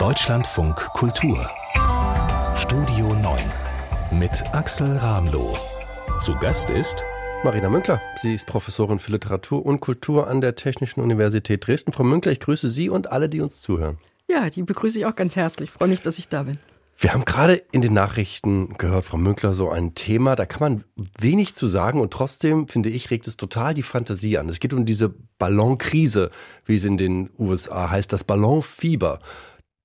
Deutschlandfunk 0.00 0.76
Kultur 0.94 1.50
Studio 2.56 3.12
9 3.16 3.38
mit 4.18 4.42
Axel 4.54 4.96
Ramloh. 4.96 5.54
Zu 6.18 6.36
Gast 6.36 6.70
ist 6.70 7.04
Marina 7.44 7.68
Münkler. 7.68 8.00
Sie 8.16 8.32
ist 8.32 8.46
Professorin 8.46 8.98
für 8.98 9.12
Literatur 9.12 9.66
und 9.66 9.80
Kultur 9.80 10.26
an 10.26 10.40
der 10.40 10.54
Technischen 10.54 11.02
Universität 11.02 11.66
Dresden. 11.66 11.92
Frau 11.92 12.04
Münkler, 12.04 12.32
ich 12.32 12.40
grüße 12.40 12.70
Sie 12.70 12.88
und 12.88 13.12
alle, 13.12 13.28
die 13.28 13.42
uns 13.42 13.60
zuhören. 13.60 13.98
Ja, 14.26 14.48
die 14.48 14.62
begrüße 14.62 14.98
ich 14.98 15.04
auch 15.04 15.16
ganz 15.16 15.36
herzlich. 15.36 15.68
Ich 15.68 15.74
freue 15.74 15.88
mich, 15.88 16.00
dass 16.00 16.18
ich 16.18 16.30
da 16.30 16.44
bin. 16.44 16.58
Wir 16.96 17.12
haben 17.12 17.26
gerade 17.26 17.62
in 17.70 17.82
den 17.82 17.92
Nachrichten 17.92 18.76
gehört, 18.78 19.04
Frau 19.04 19.18
Münkler, 19.18 19.52
so 19.52 19.70
ein 19.70 19.94
Thema, 19.94 20.34
da 20.34 20.44
kann 20.44 20.60
man 20.60 20.84
wenig 21.18 21.54
zu 21.54 21.66
sagen 21.66 21.98
und 21.98 22.10
trotzdem, 22.12 22.68
finde 22.68 22.88
ich, 22.90 23.10
regt 23.10 23.26
es 23.26 23.38
total 23.38 23.72
die 23.72 23.82
Fantasie 23.82 24.36
an. 24.36 24.50
Es 24.50 24.60
geht 24.60 24.74
um 24.74 24.84
diese 24.84 25.14
Ballonkrise, 25.38 26.30
wie 26.66 26.76
es 26.76 26.84
in 26.84 26.98
den 26.98 27.30
USA 27.38 27.90
heißt, 27.90 28.12
das 28.12 28.24
Ballonfieber. 28.24 29.20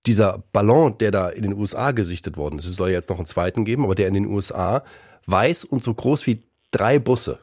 Dieser 0.06 0.44
Ballon, 0.54 0.98
der 0.98 1.12
da 1.12 1.30
in 1.30 1.44
den 1.44 1.54
USA 1.54 1.91
gesichtet 1.91 2.38
worden 2.38 2.59
ist, 2.59 2.66
es 2.66 2.76
soll 2.76 2.90
jetzt 2.90 3.09
noch 3.09 3.18
einen 3.18 3.26
zweiten 3.26 3.66
geben, 3.66 3.84
aber 3.84 3.96
der 3.96 4.08
in 4.08 4.13
den 4.13 4.27
USA 4.27 4.84
weiß 5.26 5.63
und 5.63 5.84
so 5.84 5.94
groß 5.94 6.27
wie 6.27 6.44
drei 6.72 7.00
Busse. 7.00 7.40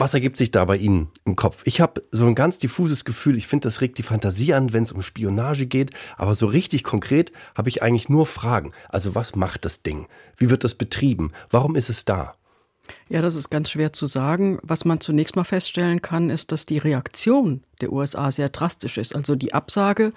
Was 0.00 0.14
ergibt 0.14 0.38
sich 0.38 0.50
da 0.50 0.64
bei 0.64 0.78
Ihnen 0.78 1.10
im 1.26 1.36
Kopf? 1.36 1.60
Ich 1.66 1.82
habe 1.82 2.02
so 2.10 2.24
ein 2.24 2.34
ganz 2.34 2.58
diffuses 2.58 3.04
Gefühl, 3.04 3.36
ich 3.36 3.46
finde, 3.46 3.64
das 3.64 3.82
regt 3.82 3.98
die 3.98 4.02
Fantasie 4.02 4.54
an, 4.54 4.72
wenn 4.72 4.82
es 4.82 4.92
um 4.92 5.02
Spionage 5.02 5.66
geht, 5.66 5.90
aber 6.16 6.34
so 6.34 6.46
richtig 6.46 6.84
konkret 6.84 7.32
habe 7.54 7.68
ich 7.68 7.82
eigentlich 7.82 8.08
nur 8.08 8.24
Fragen. 8.24 8.72
Also 8.88 9.14
was 9.14 9.36
macht 9.36 9.66
das 9.66 9.82
Ding? 9.82 10.06
Wie 10.38 10.48
wird 10.48 10.64
das 10.64 10.74
betrieben? 10.74 11.32
Warum 11.50 11.76
ist 11.76 11.90
es 11.90 12.06
da? 12.06 12.34
Ja, 13.08 13.22
das 13.22 13.34
ist 13.34 13.50
ganz 13.50 13.70
schwer 13.70 13.92
zu 13.92 14.06
sagen. 14.06 14.58
Was 14.62 14.84
man 14.84 15.00
zunächst 15.00 15.36
mal 15.36 15.44
feststellen 15.44 16.00
kann, 16.00 16.30
ist, 16.30 16.52
dass 16.52 16.66
die 16.66 16.78
Reaktion 16.78 17.62
der 17.80 17.92
USA 17.92 18.30
sehr 18.30 18.48
drastisch 18.48 18.98
ist. 18.98 19.14
Also 19.14 19.34
die 19.34 19.54
Absage 19.54 20.12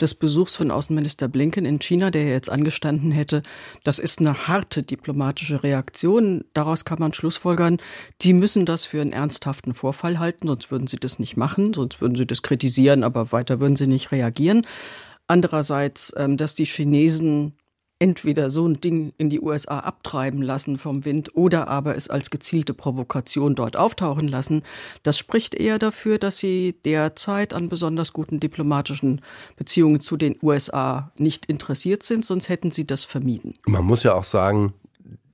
des 0.00 0.14
Besuchs 0.14 0.56
von 0.56 0.70
Außenminister 0.70 1.28
Blinken 1.28 1.66
in 1.66 1.80
China, 1.80 2.10
der 2.10 2.28
jetzt 2.28 2.50
angestanden 2.50 3.10
hätte, 3.10 3.42
das 3.84 3.98
ist 3.98 4.20
eine 4.20 4.48
harte 4.48 4.82
diplomatische 4.82 5.62
Reaktion. 5.62 6.44
Daraus 6.54 6.84
kann 6.84 6.98
man 7.00 7.12
schlussfolgern, 7.12 7.78
die 8.22 8.32
müssen 8.32 8.66
das 8.66 8.84
für 8.84 9.00
einen 9.00 9.12
ernsthaften 9.12 9.74
Vorfall 9.74 10.18
halten, 10.18 10.46
sonst 10.46 10.70
würden 10.70 10.86
sie 10.86 10.98
das 10.98 11.18
nicht 11.18 11.36
machen, 11.36 11.74
sonst 11.74 12.00
würden 12.00 12.16
sie 12.16 12.26
das 12.26 12.42
kritisieren, 12.42 13.04
aber 13.04 13.32
weiter 13.32 13.60
würden 13.60 13.76
sie 13.76 13.86
nicht 13.86 14.12
reagieren. 14.12 14.66
Andererseits, 15.26 16.12
ähm, 16.16 16.36
dass 16.36 16.54
die 16.54 16.64
Chinesen 16.64 17.52
entweder 17.98 18.48
so 18.48 18.66
ein 18.66 18.80
Ding 18.80 19.12
in 19.18 19.28
die 19.28 19.40
USA 19.40 19.80
abtreiben 19.80 20.40
lassen 20.42 20.78
vom 20.78 21.04
Wind 21.04 21.34
oder 21.34 21.68
aber 21.68 21.96
es 21.96 22.08
als 22.08 22.30
gezielte 22.30 22.74
Provokation 22.74 23.54
dort 23.54 23.76
auftauchen 23.76 24.28
lassen. 24.28 24.62
Das 25.02 25.18
spricht 25.18 25.54
eher 25.54 25.78
dafür, 25.78 26.18
dass 26.18 26.38
sie 26.38 26.76
derzeit 26.84 27.52
an 27.52 27.68
besonders 27.68 28.12
guten 28.12 28.38
diplomatischen 28.40 29.20
Beziehungen 29.56 30.00
zu 30.00 30.16
den 30.16 30.36
USA 30.42 31.10
nicht 31.16 31.46
interessiert 31.46 32.02
sind, 32.02 32.24
sonst 32.24 32.48
hätten 32.48 32.70
sie 32.70 32.86
das 32.86 33.04
vermieden. 33.04 33.54
Man 33.66 33.84
muss 33.84 34.04
ja 34.04 34.14
auch 34.14 34.24
sagen, 34.24 34.74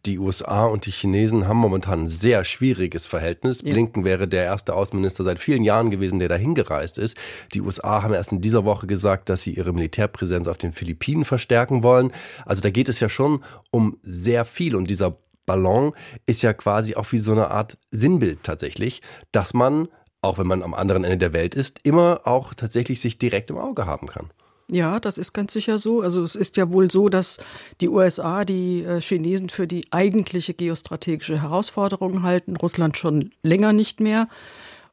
die 0.07 0.19
USA 0.19 0.67
und 0.67 0.87
die 0.87 0.91
Chinesen 0.91 1.49
haben 1.49 1.57
momentan 1.57 2.03
ein 2.03 2.09
sehr 2.09 2.45
schwieriges 2.45 3.07
Verhältnis. 3.07 3.63
Ja. 3.63 3.73
Blinken 3.73 4.05
wäre 4.05 4.29
der 4.29 4.45
erste 4.45 4.75
Außenminister 4.75 5.25
seit 5.25 5.39
vielen 5.39 5.65
Jahren 5.65 5.91
gewesen, 5.91 6.19
der 6.19 6.29
dahin 6.29 6.55
gereist 6.55 6.99
ist. 6.99 7.17
Die 7.55 7.61
USA 7.61 8.03
haben 8.03 8.15
erst 8.15 8.33
in 8.33 8.41
dieser 8.41 8.65
Woche 8.65 8.87
gesagt, 8.87 9.29
dass 9.29 9.43
sie 9.43 9.53
ihre 9.53 9.73
Militärpräsenz 9.73 10.49
auf 10.49 10.59
den 10.59 10.73
Philippinen 10.73 11.25
verstärken 11.25 11.83
wollen. 11.83 12.13
Also 12.45 12.61
da 12.61 12.71
geht 12.71 12.89
es 12.89 13.01
ja 13.01 13.09
schon 13.09 13.43
um 13.71 13.99
sehr 14.03 14.45
viel 14.45 14.77
und 14.77 14.89
dieser 14.91 15.17
Ballon 15.47 15.93
ist 16.27 16.43
ja 16.43 16.53
quasi 16.53 16.95
auch 16.95 17.13
wie 17.13 17.19
so 17.19 17.33
eine 17.33 17.51
Art 17.51 17.79
Sinnbild 17.91 18.43
tatsächlich, 18.43 19.03
dass 19.33 19.55
man, 19.55 19.89
auch 20.23 20.39
wenn 20.39 20.47
man 20.47 20.63
am 20.63 20.75
anderen 20.75 21.05
Ende 21.05 21.19
der 21.19 21.33
Welt 21.33 21.55
ist, 21.55 21.81
immer 21.83 22.23
auch 22.25 22.55
tatsächlich 22.55 23.01
sich 23.01 23.19
direkt 23.19 23.51
im 23.51 23.59
Auge 23.59 23.87
haben 23.87 24.07
kann. 24.07 24.31
Ja, 24.71 24.99
das 24.99 25.19
ist 25.19 25.33
ganz 25.33 25.53
sicher 25.53 25.79
so. 25.79 26.01
Also 26.01 26.23
es 26.23 26.35
ist 26.35 26.57
ja 26.57 26.73
wohl 26.73 26.91
so, 26.91 27.09
dass 27.09 27.39
die 27.81 27.89
USA 27.89 28.45
die 28.45 28.83
äh, 28.83 29.01
Chinesen 29.01 29.51
für 29.51 29.67
die 29.67 29.87
eigentliche 29.91 30.55
geostrategische 30.55 31.43
Herausforderung 31.43 32.23
halten, 32.23 32.57
Russland 32.57 32.97
schon 32.97 33.31
länger 33.43 33.73
nicht 33.73 34.01
mehr. 34.01 34.29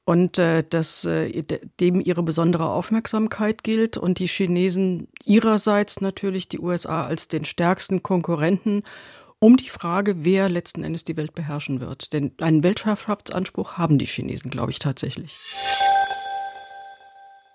Und 0.04 0.40
äh, 0.40 0.64
dass 0.68 1.06
äh, 1.06 1.44
dem 1.80 2.02
ihre 2.02 2.24
besondere 2.24 2.70
Aufmerksamkeit 2.70 3.64
gilt 3.64 3.98
und 3.98 4.20
die 4.20 4.28
Chinesen 4.28 5.08
ihrerseits 5.24 6.02
natürlich 6.02 6.50
die 6.50 6.60
USA 6.60 7.06
als 7.06 7.28
den 7.28 7.46
stärksten 7.46 8.04
Konkurrenten 8.04 8.84
um 9.40 9.58
die 9.58 9.70
Frage, 9.70 10.24
wer 10.24 10.50
letzten 10.50 10.84
Endes 10.84 11.06
die 11.06 11.18
Welt 11.18 11.34
beherrschen 11.34 11.80
wird. 11.80 12.14
Denn 12.14 12.32
einen 12.42 12.64
Weltherrschaftsanspruch 12.64 13.74
haben 13.78 13.98
die 13.98 14.06
Chinesen, 14.06 14.52
glaube 14.52 14.72
ich, 14.72 14.80
tatsächlich. 14.80 15.38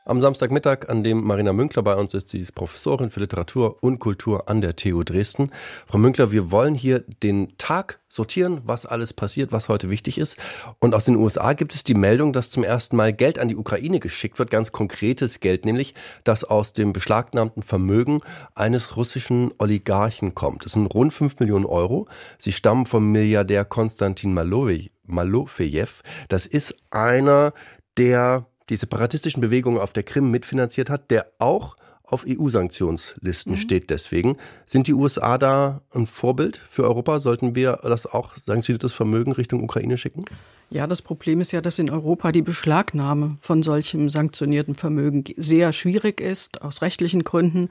Am 0.09 0.21
Samstagmittag, 0.21 0.89
an 0.89 1.03
dem 1.03 1.25
Marina 1.25 1.53
Münkler 1.53 1.83
bei 1.83 1.97
uns 1.97 2.15
ist, 2.15 2.29
sie 2.29 2.39
ist 2.39 2.55
Professorin 2.55 3.11
für 3.11 3.19
Literatur 3.19 3.83
und 3.83 3.99
Kultur 3.99 4.49
an 4.49 4.61
der 4.61 4.77
TU 4.77 5.03
Dresden. 5.03 5.51
Frau 5.89 5.99
Münkler, 5.99 6.31
wir 6.31 6.53
wollen 6.53 6.77
hier 6.77 7.01
den 7.25 7.59
Tag 7.59 7.99
sortieren, 8.09 8.61
was 8.65 8.87
alles 8.87 9.13
passiert, 9.13 9.51
was 9.51 9.69
heute 9.69 9.91
wichtig 9.91 10.19
ist. 10.19 10.37
Und 10.79 10.95
aus 10.95 11.07
den 11.07 11.17
USA 11.17 11.55
gibt 11.55 11.75
es 11.75 11.83
die 11.83 11.95
Meldung, 11.95 12.33
dass 12.33 12.51
zum 12.51 12.63
ersten 12.63 12.95
Mal 12.95 13.13
Geld 13.13 13.41
an 13.41 13.49
die 13.49 13.57
Ukraine 13.57 13.99
geschickt 13.99 14.39
wird, 14.39 14.53
ganz 14.53 14.71
konkretes 14.71 15.41
Geld, 15.41 15.65
nämlich 15.65 15.97
das 16.23 16.45
aus 16.45 16.73
dem 16.73 16.93
beschlagnahmten 16.93 17.65
Vermögen 17.65 18.21
eines 18.55 18.95
russischen 18.95 19.53
Oligarchen 19.59 20.37
kommt. 20.37 20.67
Es 20.67 20.75
sind 20.75 20.87
rund 20.87 21.15
5 21.15 21.41
Millionen 21.41 21.67
Euro. 21.67 22.07
Sie 22.39 22.53
stammen 22.53 22.87
vom 22.87 23.11
Milliardär 23.11 23.65
Konstantin 23.65 24.33
Malofejew. 24.33 25.89
Das 26.29 26.47
ist 26.47 26.77
einer 26.93 27.55
der 27.99 28.47
die 28.71 28.77
separatistischen 28.77 29.41
Bewegungen 29.41 29.79
auf 29.79 29.93
der 29.93 30.03
Krim 30.03 30.31
mitfinanziert 30.31 30.91
hat, 30.91 31.11
der 31.11 31.27
auch 31.39 31.75
auf 32.09 32.25
EU-Sanktionslisten 32.27 33.53
mhm. 33.53 33.57
steht 33.57 33.91
deswegen. 33.91 34.37
Sind 34.65 34.87
die 34.87 34.95
USA 34.95 35.39
da 35.39 35.81
ein 35.93 36.07
Vorbild 36.07 36.61
für 36.71 36.85
Europa? 36.85 37.19
Sollten 37.19 37.55
wir 37.55 37.81
das 37.83 38.07
auch 38.07 38.37
sanktioniertes 38.37 38.93
Vermögen 38.93 39.33
Richtung 39.33 39.63
Ukraine 39.63 39.99
schicken? 39.99 40.25
Ja, 40.69 40.87
das 40.87 41.01
Problem 41.01 41.41
ist 41.41 41.53
ja, 41.53 41.61
dass 41.61 41.79
in 41.79 41.91
Europa 41.91 42.33
die 42.33 42.43
Beschlagnahme 42.43 43.39
von 43.41 43.63
solchem 43.63 44.09
sanktionierten 44.09 44.75
Vermögen 44.75 45.23
sehr 45.37 45.73
schwierig 45.73 46.21
ist, 46.21 46.63
aus 46.63 46.83
rechtlichen 46.83 47.23
Gründen, 47.23 47.69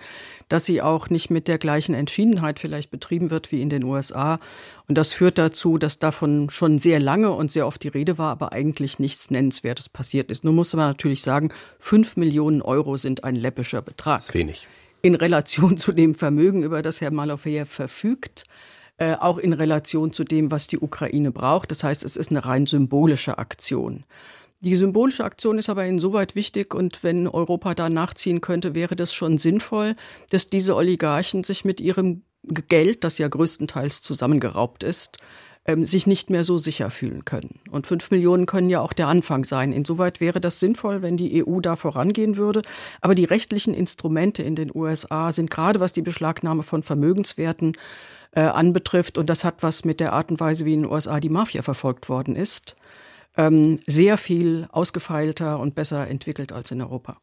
dass 0.47 0.65
sie 0.65 0.81
auch 0.81 1.09
nicht 1.09 1.29
mit 1.29 1.49
der 1.49 1.57
gleichen 1.57 1.93
Entschiedenheit 1.93 2.59
vielleicht 2.59 2.91
betrieben 2.91 3.31
wird 3.31 3.51
wie 3.51 3.61
in 3.61 3.69
den 3.69 3.83
USA. 3.83 4.37
Und 4.87 4.97
das 4.97 5.13
führt 5.13 5.37
dazu, 5.37 5.77
dass 5.77 5.99
davon 5.99 6.49
schon 6.49 6.77
sehr 6.77 6.99
lange 6.99 7.31
und 7.31 7.51
sehr 7.51 7.65
oft 7.65 7.83
die 7.83 7.87
Rede 7.87 8.17
war, 8.17 8.31
aber 8.31 8.53
eigentlich 8.53 8.99
nichts 8.99 9.31
Nennenswertes 9.31 9.89
passiert 9.89 10.29
ist. 10.29 10.43
Nun 10.43 10.55
muss 10.55 10.73
man 10.73 10.89
natürlich 10.89 11.21
sagen, 11.21 11.49
fünf 11.79 12.17
Millionen 12.17 12.61
Euro 12.61 12.97
sind 12.97 13.23
ein 13.23 13.35
läppischer 13.35 13.81
Betrag. 13.81 14.19
Das 14.19 14.29
ist 14.29 14.35
wenig. 14.35 14.67
In 15.01 15.15
Relation 15.15 15.77
zu 15.77 15.91
dem 15.91 16.13
Vermögen, 16.13 16.63
über 16.63 16.81
das 16.81 17.01
Herr 17.01 17.11
Malofejew 17.11 17.65
verfügt. 17.65 18.45
Äh, 18.97 19.15
auch 19.15 19.37
in 19.37 19.51
Relation 19.51 20.13
zu 20.13 20.23
dem, 20.23 20.51
was 20.51 20.67
die 20.67 20.79
Ukraine 20.79 21.31
braucht. 21.31 21.69
Das 21.71 21.83
heißt, 21.83 22.05
es 22.05 22.15
ist 22.15 22.31
eine 22.31 22.45
rein 22.45 22.65
symbolische 22.65 23.37
Aktion. 23.39 24.05
Die 24.61 24.75
symbolische 24.75 25.25
Aktion 25.25 25.57
ist 25.57 25.69
aber 25.69 25.85
insoweit 25.85 26.33
wichtig 26.35 26.73
und 26.73 27.03
wenn 27.03 27.27
Europa 27.27 27.75
da 27.75 27.89
nachziehen 27.89 28.39
könnte, 28.39 28.73
wäre 28.73 28.95
das 28.95 29.13
schon 29.13 29.37
sinnvoll, 29.37 29.93
dass 30.29 30.49
diese 30.49 30.75
Oligarchen 30.75 31.43
sich 31.43 31.65
mit 31.65 31.81
ihrem 31.81 32.23
Geld, 32.67 33.03
das 33.03 33.17
ja 33.17 33.27
größtenteils 33.27 34.01
zusammengeraubt 34.01 34.83
ist, 34.83 35.17
ähm, 35.65 35.85
sich 35.85 36.05
nicht 36.05 36.29
mehr 36.29 36.43
so 36.43 36.57
sicher 36.57 36.91
fühlen 36.91 37.25
können. 37.25 37.59
Und 37.71 37.87
fünf 37.87 38.11
Millionen 38.11 38.45
können 38.45 38.69
ja 38.69 38.81
auch 38.81 38.93
der 38.93 39.07
Anfang 39.07 39.43
sein. 39.45 39.71
Insoweit 39.71 40.19
wäre 40.19 40.39
das 40.39 40.59
sinnvoll, 40.59 41.01
wenn 41.01 41.17
die 41.17 41.43
EU 41.45 41.59
da 41.59 41.75
vorangehen 41.75 42.37
würde. 42.37 42.61
Aber 43.01 43.15
die 43.15 43.25
rechtlichen 43.25 43.73
Instrumente 43.73 44.43
in 44.43 44.55
den 44.55 44.71
USA 44.73 45.31
sind 45.31 45.49
gerade 45.49 45.79
was 45.79 45.93
die 45.93 46.03
Beschlagnahme 46.03 46.63
von 46.63 46.83
Vermögenswerten 46.83 47.73
äh, 48.31 48.41
anbetrifft, 48.41 49.17
und 49.17 49.29
das 49.29 49.43
hat 49.43 49.63
was 49.63 49.85
mit 49.85 49.99
der 49.99 50.13
Art 50.13 50.29
und 50.29 50.39
Weise, 50.39 50.65
wie 50.65 50.73
in 50.73 50.83
den 50.83 50.91
USA 50.91 51.19
die 51.19 51.29
Mafia 51.29 51.61
verfolgt 51.61 52.09
worden 52.09 52.35
ist, 52.35 52.75
ähm, 53.37 53.79
sehr 53.87 54.17
viel 54.17 54.67
ausgefeilter 54.71 55.59
und 55.59 55.73
besser 55.73 56.07
entwickelt 56.07 56.51
als 56.51 56.71
in 56.71 56.81
Europa. 56.81 57.17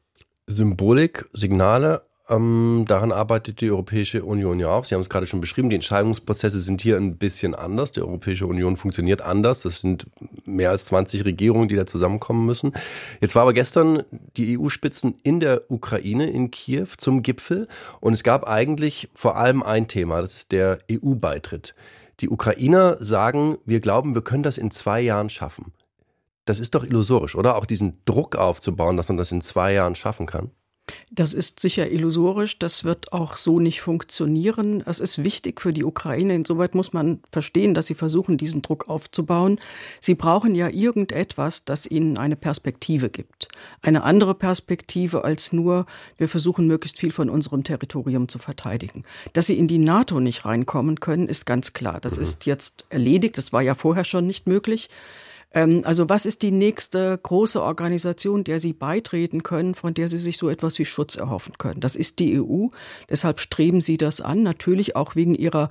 Symbolik, 0.46 1.26
Signale, 1.32 2.02
ähm, 2.28 2.84
daran 2.86 3.10
arbeitet 3.10 3.60
die 3.60 3.70
Europäische 3.70 4.24
Union 4.24 4.60
ja 4.60 4.68
auch. 4.68 4.84
Sie 4.84 4.94
haben 4.94 5.00
es 5.00 5.10
gerade 5.10 5.26
schon 5.26 5.40
beschrieben, 5.40 5.70
die 5.70 5.76
Entscheidungsprozesse 5.76 6.60
sind 6.60 6.80
hier 6.80 6.96
ein 6.96 7.16
bisschen 7.16 7.54
anders. 7.54 7.92
Die 7.92 8.00
Europäische 8.00 8.46
Union 8.46 8.76
funktioniert 8.76 9.22
anders. 9.22 9.62
Das 9.62 9.80
sind 9.80 10.06
mehr 10.44 10.70
als 10.70 10.86
20 10.86 11.24
Regierungen, 11.24 11.68
die 11.68 11.74
da 11.74 11.84
zusammenkommen 11.84 12.46
müssen. 12.46 12.72
Jetzt 13.20 13.34
war 13.34 13.42
aber 13.42 13.52
gestern 13.52 14.04
die 14.36 14.56
EU-Spitzen 14.58 15.16
in 15.22 15.40
der 15.40 15.70
Ukraine, 15.70 16.30
in 16.30 16.50
Kiew, 16.50 16.88
zum 16.96 17.22
Gipfel. 17.22 17.66
Und 18.00 18.12
es 18.12 18.22
gab 18.22 18.46
eigentlich 18.46 19.10
vor 19.14 19.36
allem 19.36 19.62
ein 19.62 19.88
Thema, 19.88 20.22
das 20.22 20.34
ist 20.34 20.52
der 20.52 20.78
EU-Beitritt. 20.90 21.74
Die 22.20 22.28
Ukrainer 22.28 22.98
sagen, 23.00 23.58
wir 23.64 23.80
glauben, 23.80 24.14
wir 24.14 24.22
können 24.22 24.44
das 24.44 24.58
in 24.58 24.70
zwei 24.70 25.00
Jahren 25.00 25.28
schaffen. 25.28 25.72
Das 26.44 26.60
ist 26.60 26.74
doch 26.74 26.84
illusorisch, 26.84 27.34
oder? 27.34 27.56
Auch 27.56 27.66
diesen 27.66 28.00
Druck 28.04 28.36
aufzubauen, 28.36 28.96
dass 28.96 29.08
man 29.08 29.16
das 29.16 29.32
in 29.32 29.40
zwei 29.40 29.72
Jahren 29.72 29.94
schaffen 29.96 30.26
kann. 30.26 30.50
Das 31.10 31.34
ist 31.34 31.60
sicher 31.60 31.90
illusorisch, 31.90 32.58
das 32.58 32.84
wird 32.84 33.12
auch 33.12 33.36
so 33.36 33.60
nicht 33.60 33.80
funktionieren. 33.80 34.82
Es 34.86 34.98
ist 34.98 35.22
wichtig 35.22 35.60
für 35.60 35.72
die 35.72 35.84
Ukraine, 35.84 36.34
insoweit 36.34 36.74
muss 36.74 36.92
man 36.92 37.20
verstehen, 37.30 37.74
dass 37.74 37.86
sie 37.86 37.94
versuchen, 37.94 38.36
diesen 38.36 38.62
Druck 38.62 38.88
aufzubauen. 38.88 39.60
Sie 40.00 40.14
brauchen 40.14 40.54
ja 40.54 40.68
irgendetwas, 40.68 41.64
das 41.64 41.86
ihnen 41.86 42.18
eine 42.18 42.36
Perspektive 42.36 43.10
gibt. 43.10 43.48
Eine 43.80 44.02
andere 44.02 44.34
Perspektive 44.34 45.24
als 45.24 45.52
nur, 45.52 45.86
wir 46.16 46.28
versuchen 46.28 46.66
möglichst 46.66 46.98
viel 46.98 47.12
von 47.12 47.28
unserem 47.30 47.62
Territorium 47.62 48.28
zu 48.28 48.38
verteidigen. 48.38 49.04
Dass 49.34 49.46
sie 49.46 49.58
in 49.58 49.68
die 49.68 49.78
NATO 49.78 50.18
nicht 50.18 50.44
reinkommen 50.44 50.98
können, 51.00 51.28
ist 51.28 51.46
ganz 51.46 51.74
klar. 51.74 52.00
Das 52.00 52.16
mhm. 52.16 52.22
ist 52.22 52.46
jetzt 52.46 52.86
erledigt, 52.88 53.38
das 53.38 53.52
war 53.52 53.62
ja 53.62 53.74
vorher 53.74 54.04
schon 54.04 54.26
nicht 54.26 54.46
möglich. 54.46 54.88
Ähm, 55.54 55.82
also 55.84 56.08
was 56.08 56.26
ist 56.26 56.42
die 56.42 56.50
nächste 56.50 57.18
große 57.22 57.62
Organisation, 57.62 58.44
der 58.44 58.58
Sie 58.58 58.72
beitreten 58.72 59.42
können, 59.42 59.74
von 59.74 59.94
der 59.94 60.08
Sie 60.08 60.18
sich 60.18 60.38
so 60.38 60.48
etwas 60.48 60.78
wie 60.78 60.84
Schutz 60.84 61.16
erhoffen 61.16 61.58
können? 61.58 61.80
Das 61.80 61.96
ist 61.96 62.18
die 62.18 62.40
EU. 62.40 62.68
Deshalb 63.08 63.40
streben 63.40 63.80
Sie 63.80 63.96
das 63.96 64.20
an, 64.20 64.42
natürlich 64.42 64.96
auch 64.96 65.16
wegen 65.16 65.34
Ihrer 65.34 65.68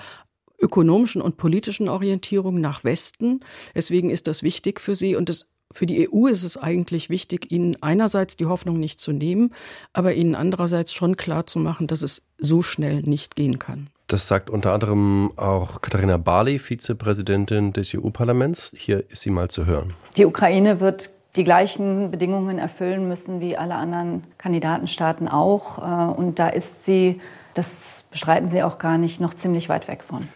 ökonomischen 0.61 1.21
und 1.21 1.37
politischen 1.37 1.89
Orientierung 1.89 2.61
nach 2.61 2.83
Westen. 2.83 3.39
Deswegen 3.75 4.09
ist 4.09 4.27
das 4.27 4.43
wichtig 4.43 4.79
für 4.79 4.95
Sie 4.95 5.15
und 5.15 5.29
es 5.29 5.47
für 5.73 5.85
die 5.85 6.09
EU 6.11 6.27
ist 6.27 6.43
es 6.43 6.57
eigentlich 6.57 7.09
wichtig, 7.09 7.49
ihnen 7.49 7.81
einerseits 7.81 8.35
die 8.35 8.45
Hoffnung 8.45 8.79
nicht 8.79 8.99
zu 8.99 9.13
nehmen, 9.13 9.53
aber 9.93 10.13
ihnen 10.13 10.35
andererseits 10.35 10.93
schon 10.93 11.15
klar 11.15 11.45
zu 11.45 11.59
machen, 11.59 11.87
dass 11.87 12.01
es 12.01 12.27
so 12.37 12.61
schnell 12.61 13.03
nicht 13.03 13.37
gehen 13.37 13.57
kann. 13.57 13.89
Das 14.11 14.27
sagt 14.27 14.49
unter 14.49 14.73
anderem 14.73 15.31
auch 15.37 15.79
Katharina 15.79 16.17
Barley, 16.17 16.59
Vizepräsidentin 16.59 17.71
des 17.71 17.95
EU-Parlaments. 17.95 18.73
Hier 18.75 19.09
ist 19.09 19.21
sie 19.21 19.29
mal 19.29 19.47
zu 19.47 19.65
hören. 19.65 19.93
Die 20.17 20.25
Ukraine 20.25 20.81
wird 20.81 21.11
die 21.37 21.45
gleichen 21.45 22.11
Bedingungen 22.11 22.57
erfüllen 22.57 23.07
müssen 23.07 23.39
wie 23.39 23.55
alle 23.55 23.75
anderen 23.75 24.25
Kandidatenstaaten 24.37 25.29
auch. 25.29 25.77
Äh, 25.77 26.11
und 26.19 26.39
da 26.39 26.49
ist 26.49 26.83
sie, 26.83 27.21
das 27.53 28.03
bestreiten 28.11 28.49
Sie 28.49 28.63
auch 28.63 28.79
gar 28.79 28.97
nicht, 28.97 29.21
noch 29.21 29.33
ziemlich 29.33 29.69
weit 29.69 29.87
weg 29.87 30.03
von. 30.05 30.27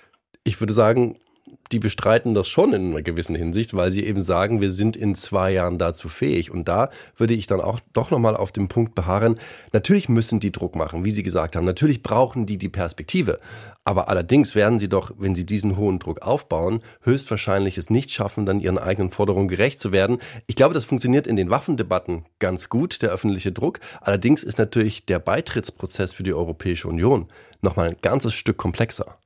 Ich 0.45 0.61
würde 0.61 0.71
sagen, 0.71 1.17
die 1.71 1.79
bestreiten 1.79 2.33
das 2.33 2.47
schon 2.47 2.73
in 2.73 2.91
einer 2.91 3.01
gewissen 3.01 3.35
Hinsicht, 3.35 3.73
weil 3.73 3.91
sie 3.91 4.05
eben 4.05 4.21
sagen, 4.21 4.61
wir 4.61 4.71
sind 4.71 4.95
in 4.95 5.15
zwei 5.15 5.51
Jahren 5.51 5.77
dazu 5.77 6.09
fähig. 6.09 6.51
Und 6.51 6.67
da 6.67 6.89
würde 7.17 7.33
ich 7.33 7.47
dann 7.47 7.61
auch 7.61 7.79
doch 7.93 8.11
nochmal 8.11 8.35
auf 8.35 8.51
den 8.51 8.67
Punkt 8.67 8.95
beharren, 8.95 9.39
natürlich 9.73 10.09
müssen 10.09 10.39
die 10.39 10.51
Druck 10.51 10.75
machen, 10.75 11.05
wie 11.05 11.11
Sie 11.11 11.23
gesagt 11.23 11.55
haben. 11.55 11.65
Natürlich 11.65 12.03
brauchen 12.03 12.45
die 12.45 12.57
die 12.57 12.69
Perspektive. 12.69 13.39
Aber 13.83 14.09
allerdings 14.09 14.55
werden 14.55 14.79
sie 14.79 14.89
doch, 14.89 15.11
wenn 15.17 15.35
sie 15.35 15.45
diesen 15.45 15.77
hohen 15.77 15.99
Druck 15.99 16.23
aufbauen, 16.23 16.81
höchstwahrscheinlich 17.01 17.77
es 17.77 17.91
nicht 17.91 18.11
schaffen, 18.11 18.47
dann 18.47 18.59
ihren 18.59 18.79
eigenen 18.79 19.11
Forderungen 19.11 19.47
gerecht 19.47 19.79
zu 19.79 19.91
werden. 19.91 20.17
Ich 20.47 20.55
glaube, 20.55 20.73
das 20.73 20.85
funktioniert 20.85 21.27
in 21.27 21.35
den 21.35 21.51
Waffendebatten 21.51 22.25
ganz 22.39 22.69
gut, 22.69 23.03
der 23.03 23.11
öffentliche 23.11 23.51
Druck. 23.51 23.79
Allerdings 24.01 24.43
ist 24.43 24.57
natürlich 24.57 25.05
der 25.05 25.19
Beitrittsprozess 25.19 26.13
für 26.13 26.23
die 26.23 26.33
Europäische 26.33 26.87
Union 26.87 27.27
nochmal 27.61 27.89
ein 27.89 27.97
ganzes 28.01 28.33
Stück 28.33 28.57
komplexer. 28.57 29.17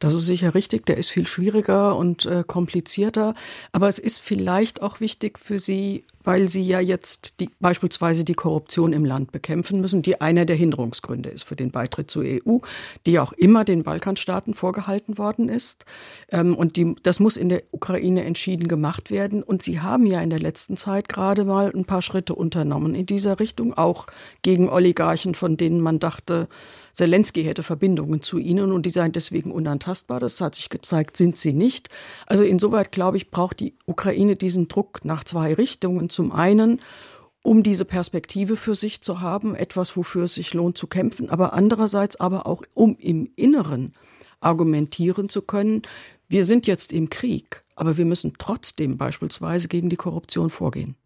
Das 0.00 0.14
ist 0.14 0.26
sicher 0.26 0.54
richtig, 0.54 0.86
der 0.86 0.96
ist 0.96 1.10
viel 1.10 1.26
schwieriger 1.26 1.96
und 1.96 2.24
äh, 2.24 2.44
komplizierter. 2.46 3.34
Aber 3.72 3.88
es 3.88 3.98
ist 3.98 4.20
vielleicht 4.20 4.82
auch 4.82 5.00
wichtig 5.00 5.38
für 5.38 5.58
Sie, 5.58 6.04
weil 6.24 6.48
Sie 6.48 6.62
ja 6.62 6.80
jetzt 6.80 7.40
die, 7.40 7.50
beispielsweise 7.60 8.24
die 8.24 8.34
Korruption 8.34 8.92
im 8.92 9.04
Land 9.04 9.30
bekämpfen 9.30 9.80
müssen, 9.80 10.02
die 10.02 10.20
einer 10.20 10.44
der 10.46 10.56
Hinderungsgründe 10.56 11.28
ist 11.28 11.44
für 11.44 11.56
den 11.56 11.70
Beitritt 11.70 12.10
zur 12.10 12.24
EU, 12.24 12.58
die 13.06 13.18
auch 13.18 13.32
immer 13.32 13.64
den 13.64 13.82
Balkanstaaten 13.82 14.54
vorgehalten 14.54 15.18
worden 15.18 15.48
ist. 15.48 15.84
Ähm, 16.30 16.56
und 16.56 16.76
die, 16.76 16.94
das 17.02 17.20
muss 17.20 17.36
in 17.36 17.48
der 17.48 17.62
Ukraine 17.70 18.24
entschieden 18.24 18.68
gemacht 18.68 19.10
werden. 19.10 19.42
Und 19.42 19.62
Sie 19.62 19.80
haben 19.80 20.06
ja 20.06 20.20
in 20.20 20.30
der 20.30 20.40
letzten 20.40 20.76
Zeit 20.76 21.08
gerade 21.08 21.44
mal 21.44 21.70
ein 21.74 21.84
paar 21.84 22.02
Schritte 22.02 22.34
unternommen 22.34 22.94
in 22.94 23.06
dieser 23.06 23.38
Richtung, 23.38 23.74
auch 23.74 24.06
gegen 24.42 24.68
Oligarchen, 24.68 25.34
von 25.34 25.56
denen 25.56 25.80
man 25.80 25.98
dachte, 25.98 26.48
Zelensky 26.98 27.44
hätte 27.44 27.62
Verbindungen 27.62 28.22
zu 28.22 28.38
ihnen 28.38 28.72
und 28.72 28.84
die 28.84 28.90
seien 28.90 29.12
deswegen 29.12 29.52
unantastbar. 29.52 30.18
Das 30.18 30.40
hat 30.40 30.56
sich 30.56 30.68
gezeigt, 30.68 31.16
sind 31.16 31.36
sie 31.36 31.52
nicht. 31.52 31.90
Also 32.26 32.42
insoweit, 32.42 32.90
glaube 32.90 33.18
ich, 33.18 33.30
braucht 33.30 33.60
die 33.60 33.74
Ukraine 33.86 34.34
diesen 34.34 34.66
Druck 34.66 35.04
nach 35.04 35.22
zwei 35.22 35.54
Richtungen. 35.54 36.10
Zum 36.10 36.32
einen, 36.32 36.80
um 37.44 37.62
diese 37.62 37.84
Perspektive 37.84 38.56
für 38.56 38.74
sich 38.74 39.00
zu 39.00 39.20
haben, 39.20 39.54
etwas, 39.54 39.96
wofür 39.96 40.24
es 40.24 40.34
sich 40.34 40.54
lohnt 40.54 40.76
zu 40.76 40.88
kämpfen, 40.88 41.30
aber 41.30 41.52
andererseits 41.52 42.18
aber 42.18 42.48
auch, 42.48 42.64
um 42.74 42.96
im 42.96 43.30
Inneren 43.36 43.92
argumentieren 44.40 45.28
zu 45.28 45.42
können, 45.42 45.82
wir 46.26 46.44
sind 46.44 46.66
jetzt 46.66 46.92
im 46.92 47.10
Krieg, 47.10 47.62
aber 47.76 47.96
wir 47.96 48.06
müssen 48.06 48.32
trotzdem 48.38 48.98
beispielsweise 48.98 49.68
gegen 49.68 49.88
die 49.88 49.96
Korruption 49.96 50.50
vorgehen. 50.50 50.96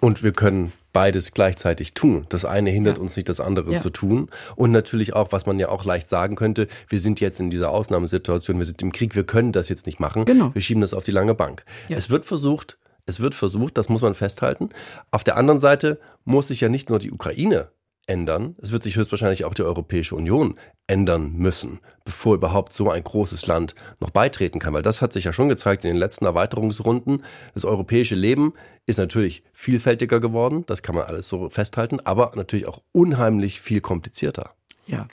Und 0.00 0.22
wir 0.22 0.32
können 0.32 0.72
beides 0.92 1.32
gleichzeitig 1.32 1.94
tun. 1.94 2.26
Das 2.28 2.44
eine 2.44 2.70
hindert 2.70 2.96
ja. 2.96 3.02
uns 3.02 3.16
nicht, 3.16 3.28
das 3.28 3.40
andere 3.40 3.72
ja. 3.72 3.78
zu 3.78 3.90
tun. 3.90 4.28
Und 4.56 4.72
natürlich 4.72 5.14
auch, 5.14 5.32
was 5.32 5.46
man 5.46 5.58
ja 5.58 5.68
auch 5.68 5.84
leicht 5.84 6.08
sagen 6.08 6.36
könnte, 6.36 6.66
wir 6.88 7.00
sind 7.00 7.20
jetzt 7.20 7.40
in 7.40 7.50
dieser 7.50 7.70
Ausnahmesituation, 7.70 8.58
wir 8.58 8.66
sind 8.66 8.82
im 8.82 8.92
Krieg, 8.92 9.14
wir 9.14 9.24
können 9.24 9.52
das 9.52 9.68
jetzt 9.68 9.86
nicht 9.86 10.00
machen. 10.00 10.24
Genau. 10.24 10.54
Wir 10.54 10.62
schieben 10.62 10.80
das 10.80 10.94
auf 10.94 11.04
die 11.04 11.12
lange 11.12 11.34
Bank. 11.34 11.64
Ja. 11.88 11.96
Es 11.96 12.10
wird 12.10 12.24
versucht, 12.24 12.78
es 13.06 13.20
wird 13.20 13.34
versucht, 13.34 13.78
das 13.78 13.88
muss 13.88 14.02
man 14.02 14.14
festhalten. 14.14 14.70
Auf 15.10 15.24
der 15.24 15.36
anderen 15.36 15.60
Seite 15.60 16.00
muss 16.24 16.48
sich 16.48 16.60
ja 16.60 16.68
nicht 16.68 16.90
nur 16.90 16.98
die 16.98 17.10
Ukraine 17.10 17.68
ändern. 18.08 18.56
Es 18.60 18.72
wird 18.72 18.82
sich 18.82 18.96
höchstwahrscheinlich 18.96 19.44
auch 19.44 19.54
die 19.54 19.62
Europäische 19.62 20.16
Union 20.16 20.56
ändern 20.86 21.32
müssen, 21.32 21.80
bevor 22.04 22.34
überhaupt 22.34 22.72
so 22.72 22.90
ein 22.90 23.04
großes 23.04 23.46
Land 23.46 23.74
noch 24.00 24.10
beitreten 24.10 24.58
kann. 24.58 24.74
Weil 24.74 24.82
das 24.82 25.02
hat 25.02 25.12
sich 25.12 25.24
ja 25.24 25.32
schon 25.32 25.48
gezeigt 25.48 25.84
in 25.84 25.90
den 25.90 25.98
letzten 25.98 26.24
Erweiterungsrunden. 26.24 27.24
Das 27.54 27.64
europäische 27.64 28.14
Leben 28.14 28.54
ist 28.86 28.98
natürlich 28.98 29.42
vielfältiger 29.52 30.18
geworden, 30.20 30.64
das 30.66 30.82
kann 30.82 30.94
man 30.94 31.04
alles 31.04 31.28
so 31.28 31.50
festhalten, 31.50 32.00
aber 32.04 32.32
natürlich 32.34 32.66
auch 32.66 32.80
unheimlich 32.92 33.60
viel 33.60 33.80
komplizierter. 33.80 34.54
Ja, 34.86 35.06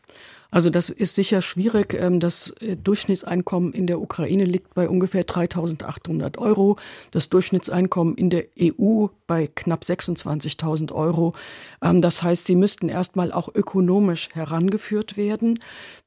also 0.55 0.69
das 0.69 0.89
ist 0.89 1.15
sicher 1.15 1.41
schwierig. 1.41 1.95
Ähm, 1.99 2.21
das 2.21 2.51
äh, 2.61 2.77
Durchschnittseinkommen 2.77 3.73
in 3.73 3.87
der 3.87 3.99
Ukraine 3.99 4.45
liegt 4.45 4.73
bei 4.73 4.87
ungefähr 4.87 5.27
3.800 5.27 6.37
Euro. 6.37 6.77
Das 7.11 7.27
Durchschnittseinkommen 7.27 8.15
in 8.15 8.29
der 8.29 8.45
EU 8.61 9.07
bei 9.27 9.49
knapp 9.53 9.83
26.000 9.83 10.93
Euro. 10.93 11.33
Ähm, 11.81 12.01
das 12.01 12.23
heißt, 12.23 12.45
sie 12.45 12.55
müssten 12.55 12.87
erstmal 12.87 13.33
auch 13.33 13.53
ökonomisch 13.53 14.29
herangeführt 14.31 15.17
werden. 15.17 15.59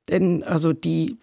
Denn 0.09 0.43
also 0.45 0.73
die 0.73 1.19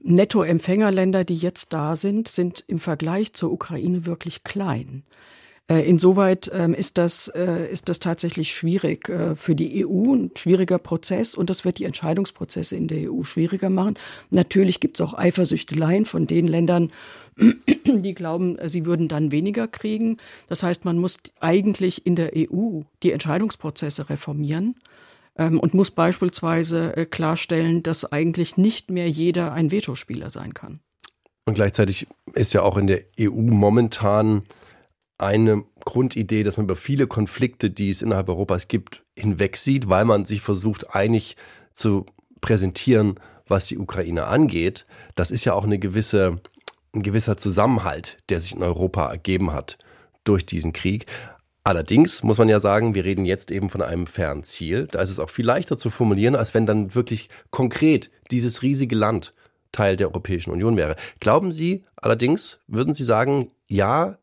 Nettoempfängerländer, 0.00 1.24
die 1.24 1.34
jetzt 1.34 1.72
da 1.72 1.96
sind, 1.96 2.28
sind 2.28 2.62
im 2.68 2.78
Vergleich 2.78 3.32
zur 3.32 3.50
Ukraine 3.50 4.06
wirklich 4.06 4.44
klein. 4.44 5.02
Äh, 5.70 5.86
insoweit 5.86 6.50
ähm, 6.54 6.72
ist 6.72 6.96
das, 6.96 7.28
äh, 7.28 7.70
ist 7.70 7.90
das 7.90 8.00
tatsächlich 8.00 8.50
schwierig 8.52 9.10
äh, 9.10 9.36
für 9.36 9.54
die 9.54 9.86
EU, 9.86 10.14
ein 10.14 10.30
schwieriger 10.34 10.78
Prozess 10.78 11.34
und 11.34 11.50
das 11.50 11.66
wird 11.66 11.78
die 11.78 11.84
Entscheidungsprozesse 11.84 12.74
in 12.74 12.88
der 12.88 13.12
EU 13.12 13.22
schwieriger 13.22 13.68
machen. 13.68 13.98
Natürlich 14.30 14.80
gibt 14.80 14.98
es 14.98 15.06
auch 15.06 15.12
Eifersüchteleien 15.12 16.06
von 16.06 16.26
den 16.26 16.46
Ländern, 16.46 16.90
die 17.84 18.14
glauben, 18.14 18.56
sie 18.64 18.86
würden 18.86 19.08
dann 19.08 19.30
weniger 19.30 19.68
kriegen. 19.68 20.16
Das 20.48 20.62
heißt, 20.62 20.86
man 20.86 20.96
muss 20.96 21.18
eigentlich 21.40 22.06
in 22.06 22.16
der 22.16 22.32
EU 22.34 22.80
die 23.02 23.12
Entscheidungsprozesse 23.12 24.08
reformieren 24.08 24.74
ähm, 25.36 25.60
und 25.60 25.74
muss 25.74 25.90
beispielsweise 25.90 27.06
klarstellen, 27.10 27.82
dass 27.82 28.10
eigentlich 28.10 28.56
nicht 28.56 28.90
mehr 28.90 29.08
jeder 29.10 29.52
ein 29.52 29.70
Vetospieler 29.70 30.30
sein 30.30 30.54
kann. 30.54 30.80
Und 31.44 31.54
gleichzeitig 31.54 32.06
ist 32.32 32.54
ja 32.54 32.62
auch 32.62 32.78
in 32.78 32.86
der 32.86 33.02
EU 33.20 33.32
momentan 33.32 34.44
eine 35.18 35.64
Grundidee, 35.84 36.44
dass 36.44 36.56
man 36.56 36.64
über 36.64 36.76
viele 36.76 37.06
Konflikte, 37.06 37.70
die 37.70 37.90
es 37.90 38.02
innerhalb 38.02 38.28
Europas 38.28 38.68
gibt, 38.68 39.04
hinwegsieht, 39.16 39.88
weil 39.88 40.04
man 40.04 40.24
sich 40.24 40.40
versucht, 40.40 40.94
einig 40.94 41.36
zu 41.72 42.06
präsentieren, 42.40 43.18
was 43.46 43.66
die 43.66 43.78
Ukraine 43.78 44.26
angeht. 44.26 44.84
Das 45.16 45.30
ist 45.30 45.44
ja 45.44 45.54
auch 45.54 45.64
eine 45.64 45.78
gewisse, 45.78 46.40
ein 46.94 47.02
gewisser 47.02 47.36
Zusammenhalt, 47.36 48.18
der 48.28 48.40
sich 48.40 48.54
in 48.54 48.62
Europa 48.62 49.10
ergeben 49.10 49.52
hat 49.52 49.78
durch 50.24 50.46
diesen 50.46 50.72
Krieg. 50.72 51.06
Allerdings 51.64 52.22
muss 52.22 52.38
man 52.38 52.48
ja 52.48 52.60
sagen, 52.60 52.94
wir 52.94 53.04
reden 53.04 53.24
jetzt 53.24 53.50
eben 53.50 53.68
von 53.68 53.82
einem 53.82 54.06
fernen 54.06 54.44
Ziel. 54.44 54.86
Da 54.86 55.02
ist 55.02 55.10
es 55.10 55.18
auch 55.18 55.30
viel 55.30 55.44
leichter 55.44 55.76
zu 55.76 55.90
formulieren, 55.90 56.36
als 56.36 56.54
wenn 56.54 56.64
dann 56.64 56.94
wirklich 56.94 57.28
konkret 57.50 58.08
dieses 58.30 58.62
riesige 58.62 58.94
Land 58.94 59.32
Teil 59.72 59.96
der 59.96 60.08
Europäischen 60.08 60.50
Union 60.50 60.76
wäre. 60.76 60.96
Glauben 61.20 61.52
Sie 61.52 61.84
allerdings, 61.96 62.58
würden 62.68 62.94
Sie 62.94 63.04
sagen, 63.04 63.50
ja, 63.66 64.16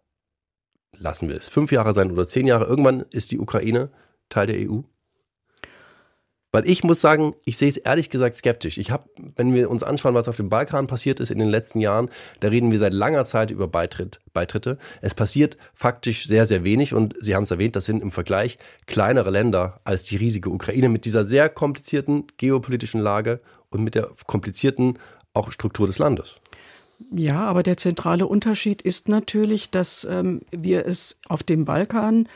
lassen 0.98 1.30
wir 1.30 1.36
es 1.36 1.50
fünf 1.50 1.72
Jahre 1.72 1.94
sein 1.94 2.12
oder 2.12 2.28
zehn 2.28 2.48
Jahre, 2.48 2.66
irgendwann 2.66 3.06
ist 3.12 3.32
die 3.32 3.40
Ukraine 3.40 3.90
Teil 4.30 4.48
der 4.48 4.70
EU? 4.70 4.82
Weil 6.56 6.70
ich 6.70 6.86
muss 6.86 7.02
sagen, 7.02 7.34
ich 7.44 7.58
sehe 7.58 7.68
es 7.68 7.76
ehrlich 7.76 8.10
gesagt 8.10 8.34
skeptisch. 8.38 8.78
Ich 8.78 8.90
habe, 8.90 9.10
wenn 9.36 9.54
wir 9.54 9.70
uns 9.70 9.84
anschauen, 9.84 10.16
was 10.16 10.30
auf 10.30 10.38
dem 10.38 10.48
Balkan 10.48 10.88
passiert 10.88 11.20
ist 11.20 11.30
in 11.30 11.38
den 11.38 11.50
letzten 11.50 11.82
Jahren, 11.82 12.10
da 12.40 12.48
reden 12.48 12.72
wir 12.72 12.80
seit 12.80 12.94
langer 12.94 13.26
Zeit 13.26 13.52
über 13.52 13.68
Beitritt, 13.68 14.22
Beitritte. 14.32 14.78
Es 15.02 15.14
passiert 15.14 15.58
faktisch 15.74 16.26
sehr, 16.26 16.46
sehr 16.46 16.64
wenig 16.64 16.94
und 16.94 17.14
Sie 17.20 17.36
haben 17.36 17.44
es 17.44 17.52
erwähnt, 17.52 17.76
das 17.76 17.84
sind 17.84 18.02
im 18.02 18.14
Vergleich 18.14 18.58
kleinere 18.86 19.32
Länder 19.32 19.82
als 19.84 20.04
die 20.04 20.16
riesige 20.16 20.50
Ukraine 20.50 20.88
mit 20.88 21.04
dieser 21.04 21.26
sehr 21.26 21.50
komplizierten 21.50 22.24
geopolitischen 22.38 23.02
Lage 23.02 23.42
und 23.70 23.84
mit 23.84 23.96
der 23.96 24.12
komplizierten 24.26 24.98
auch 25.34 25.52
Struktur 25.52 25.88
des 25.88 26.00
Landes. 26.00 26.38
Ja, 27.12 27.40
aber 27.40 27.64
der 27.64 27.78
zentrale 27.78 28.28
Unterschied 28.28 28.82
ist 28.82 29.10
natürlich, 29.10 29.70
dass 29.70 30.06
ähm, 30.10 30.42
wir 30.52 30.86
es 30.86 31.20
auf 31.28 31.44
dem 31.44 31.66
Balkan 31.66 32.28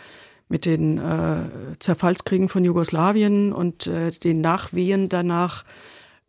mit 0.49 0.65
den 0.65 0.97
äh, 0.97 1.43
Zerfallskriegen 1.79 2.49
von 2.49 2.65
Jugoslawien 2.65 3.53
und 3.53 3.87
äh, 3.87 4.11
den 4.11 4.41
Nachwehen 4.41 5.07
danach 5.07 5.63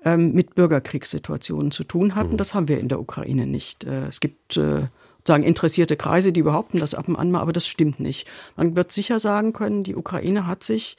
ähm, 0.04 0.32
mit 0.32 0.54
Bürgerkriegssituationen 0.54 1.70
zu 1.70 1.84
tun 1.84 2.14
hatten. 2.14 2.32
Mhm. 2.32 2.36
Das 2.36 2.54
haben 2.54 2.68
wir 2.68 2.78
in 2.78 2.88
der 2.88 3.00
Ukraine 3.00 3.46
nicht. 3.46 3.84
Äh, 3.84 4.06
es 4.06 4.20
gibt 4.20 4.56
äh, 4.56 4.82
sagen 5.26 5.42
interessierte 5.42 5.96
Kreise, 5.96 6.32
die 6.32 6.42
behaupten 6.42 6.78
das 6.78 6.94
ab 6.94 7.08
und 7.08 7.16
an 7.16 7.30
mal, 7.30 7.40
aber 7.40 7.52
das 7.52 7.66
stimmt 7.66 8.00
nicht. 8.00 8.28
Man 8.56 8.76
wird 8.76 8.92
sicher 8.92 9.18
sagen 9.18 9.52
können, 9.52 9.84
die 9.84 9.96
Ukraine 9.96 10.46
hat 10.46 10.62
sich 10.62 10.96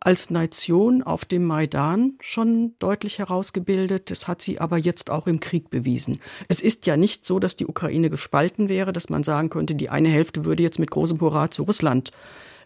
als 0.00 0.30
Nation 0.30 1.02
auf 1.02 1.24
dem 1.24 1.44
Maidan 1.44 2.14
schon 2.20 2.74
deutlich 2.78 3.18
herausgebildet. 3.18 4.10
Das 4.10 4.28
hat 4.28 4.42
sie 4.42 4.60
aber 4.60 4.76
jetzt 4.78 5.10
auch 5.10 5.26
im 5.26 5.40
Krieg 5.40 5.70
bewiesen. 5.70 6.20
Es 6.48 6.60
ist 6.60 6.86
ja 6.86 6.96
nicht 6.96 7.24
so, 7.24 7.38
dass 7.38 7.56
die 7.56 7.66
Ukraine 7.66 8.10
gespalten 8.10 8.68
wäre, 8.68 8.92
dass 8.92 9.08
man 9.08 9.24
sagen 9.24 9.50
könnte, 9.50 9.74
die 9.74 9.88
eine 9.88 10.08
Hälfte 10.08 10.44
würde 10.44 10.62
jetzt 10.62 10.78
mit 10.78 10.90
großem 10.90 11.20
Hurra 11.20 11.50
zu 11.50 11.64
Russland 11.64 12.12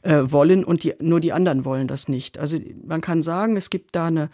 äh, 0.03 0.23
wollen 0.25 0.65
und 0.65 0.83
die, 0.83 0.95
nur 1.01 1.21
die 1.21 1.33
anderen 1.33 1.65
wollen 1.65 1.89
das 1.89 2.09
nicht. 2.09 2.39
Also 2.39 2.59
man 2.85 3.01
kann 3.01 3.23
sagen, 3.23 3.57
es 3.57 3.71
gibt 3.71 3.95
da 3.95 4.07
eine 4.07 4.29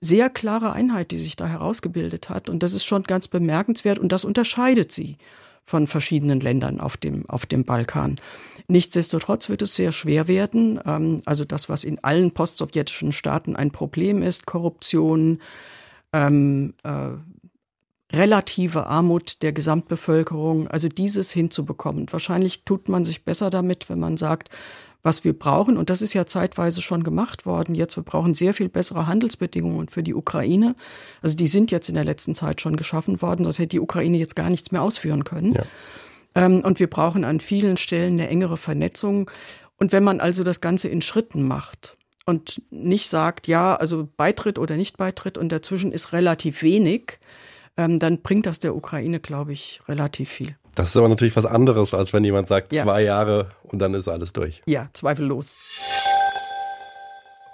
sehr 0.00 0.30
klare 0.30 0.72
Einheit, 0.72 1.10
die 1.10 1.18
sich 1.18 1.36
da 1.36 1.46
herausgebildet 1.46 2.30
hat. 2.30 2.48
Und 2.48 2.62
das 2.62 2.72
ist 2.72 2.84
schon 2.84 3.02
ganz 3.02 3.28
bemerkenswert 3.28 3.98
und 3.98 4.12
das 4.12 4.24
unterscheidet 4.24 4.92
sie 4.92 5.18
von 5.64 5.86
verschiedenen 5.86 6.40
Ländern 6.40 6.80
auf 6.80 6.96
dem, 6.96 7.28
auf 7.28 7.46
dem 7.46 7.64
Balkan. 7.64 8.16
Nichtsdestotrotz 8.68 9.48
wird 9.48 9.62
es 9.62 9.76
sehr 9.76 9.92
schwer 9.92 10.28
werden. 10.28 10.80
Ähm, 10.84 11.22
also 11.26 11.44
das, 11.44 11.68
was 11.68 11.84
in 11.84 12.02
allen 12.02 12.32
postsowjetischen 12.32 13.12
Staaten 13.12 13.56
ein 13.56 13.70
Problem 13.70 14.22
ist, 14.22 14.46
Korruption, 14.46 15.40
ähm, 16.12 16.74
äh, 16.82 17.10
relative 18.12 18.86
Armut 18.86 19.42
der 19.42 19.52
Gesamtbevölkerung, 19.52 20.68
also 20.68 20.88
dieses 20.88 21.30
hinzubekommen. 21.30 22.06
Wahrscheinlich 22.10 22.64
tut 22.64 22.88
man 22.88 23.04
sich 23.04 23.24
besser 23.24 23.50
damit, 23.50 23.88
wenn 23.88 24.00
man 24.00 24.16
sagt, 24.16 24.50
was 25.02 25.24
wir 25.24 25.32
brauchen, 25.32 25.78
und 25.78 25.88
das 25.88 26.02
ist 26.02 26.12
ja 26.12 26.26
zeitweise 26.26 26.82
schon 26.82 27.04
gemacht 27.04 27.46
worden, 27.46 27.74
jetzt 27.74 27.96
wir 27.96 28.02
brauchen 28.02 28.34
sehr 28.34 28.52
viel 28.52 28.68
bessere 28.68 29.06
Handelsbedingungen 29.06 29.88
für 29.88 30.02
die 30.02 30.14
Ukraine. 30.14 30.74
Also 31.22 31.36
die 31.36 31.46
sind 31.46 31.70
jetzt 31.70 31.88
in 31.88 31.94
der 31.94 32.04
letzten 32.04 32.34
Zeit 32.34 32.60
schon 32.60 32.76
geschaffen 32.76 33.22
worden, 33.22 33.44
sonst 33.44 33.58
hätte 33.58 33.68
die 33.68 33.80
Ukraine 33.80 34.18
jetzt 34.18 34.36
gar 34.36 34.50
nichts 34.50 34.72
mehr 34.72 34.82
ausführen 34.82 35.24
können. 35.24 35.52
Ja. 35.52 35.64
Ähm, 36.34 36.60
und 36.60 36.80
wir 36.80 36.88
brauchen 36.88 37.24
an 37.24 37.40
vielen 37.40 37.78
Stellen 37.78 38.14
eine 38.14 38.28
engere 38.28 38.58
Vernetzung. 38.58 39.30
Und 39.78 39.92
wenn 39.92 40.04
man 40.04 40.20
also 40.20 40.44
das 40.44 40.60
Ganze 40.60 40.88
in 40.88 41.00
Schritten 41.00 41.46
macht, 41.48 41.96
und 42.26 42.62
nicht 42.70 43.08
sagt, 43.08 43.48
ja, 43.48 43.74
also 43.74 44.08
Beitritt 44.16 44.58
oder 44.58 44.76
nicht 44.76 44.96
Beitritt 44.96 45.36
und 45.36 45.50
dazwischen 45.50 45.90
ist 45.90 46.12
relativ 46.12 46.62
wenig, 46.62 47.18
ähm, 47.76 47.98
dann 47.98 48.22
bringt 48.22 48.46
das 48.46 48.60
der 48.60 48.74
Ukraine, 48.74 49.20
glaube 49.20 49.52
ich, 49.52 49.80
relativ 49.88 50.30
viel. 50.30 50.56
Das 50.74 50.90
ist 50.90 50.96
aber 50.96 51.08
natürlich 51.08 51.36
was 51.36 51.46
anderes, 51.46 51.94
als 51.94 52.12
wenn 52.12 52.24
jemand 52.24 52.46
sagt, 52.46 52.72
ja. 52.72 52.82
zwei 52.82 53.02
Jahre 53.02 53.50
und 53.64 53.80
dann 53.80 53.94
ist 53.94 54.08
alles 54.08 54.32
durch. 54.32 54.62
Ja, 54.66 54.88
zweifellos. 54.92 55.56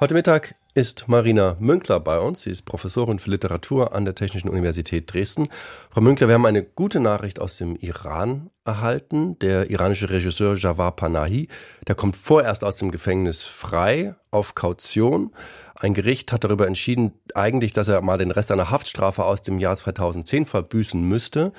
Heute 0.00 0.14
Mittag 0.14 0.54
ist 0.76 1.08
Marina 1.08 1.56
Münkler 1.58 2.00
bei 2.00 2.20
uns. 2.20 2.42
Sie 2.42 2.50
ist 2.50 2.66
Professorin 2.66 3.18
für 3.18 3.30
Literatur 3.30 3.94
an 3.94 4.04
der 4.04 4.14
Technischen 4.14 4.50
Universität 4.50 5.10
Dresden. 5.10 5.48
Frau 5.90 6.02
Münkler, 6.02 6.28
wir 6.28 6.34
haben 6.34 6.44
eine 6.44 6.62
gute 6.62 7.00
Nachricht 7.00 7.40
aus 7.40 7.56
dem 7.56 7.76
Iran 7.76 8.50
erhalten. 8.66 9.38
Der 9.38 9.70
iranische 9.70 10.10
Regisseur 10.10 10.54
Jawar 10.56 10.94
Panahi, 10.94 11.48
der 11.88 11.94
kommt 11.94 12.14
vorerst 12.14 12.62
aus 12.62 12.76
dem 12.76 12.90
Gefängnis 12.90 13.42
frei 13.42 14.16
auf 14.30 14.54
Kaution. 14.54 15.32
Ein 15.76 15.94
Gericht 15.94 16.30
hat 16.30 16.44
darüber 16.44 16.66
entschieden, 16.66 17.12
eigentlich, 17.34 17.72
dass 17.72 17.88
er 17.88 18.02
mal 18.02 18.18
den 18.18 18.30
Rest 18.30 18.48
seiner 18.48 18.70
Haftstrafe 18.70 19.24
aus 19.24 19.40
dem 19.40 19.58
Jahr 19.58 19.76
2010 19.76 20.44
verbüßen 20.44 21.00
müsste. 21.00 21.54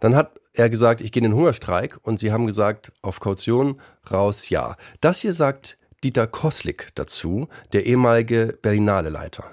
Dann 0.00 0.16
hat 0.16 0.40
er 0.54 0.70
gesagt, 0.70 1.02
ich 1.02 1.12
gehe 1.12 1.22
in 1.22 1.30
den 1.30 1.38
Hungerstreik 1.38 1.98
und 2.02 2.20
sie 2.20 2.32
haben 2.32 2.46
gesagt, 2.46 2.92
auf 3.02 3.20
Kaution 3.20 3.82
raus, 4.10 4.48
ja. 4.48 4.76
Das 5.02 5.18
hier 5.18 5.34
sagt 5.34 5.76
Dieter 6.04 6.26
Koslik 6.26 6.88
dazu, 6.94 7.48
der 7.72 7.86
ehemalige 7.86 8.58
Berlinale-Leiter. 8.60 9.44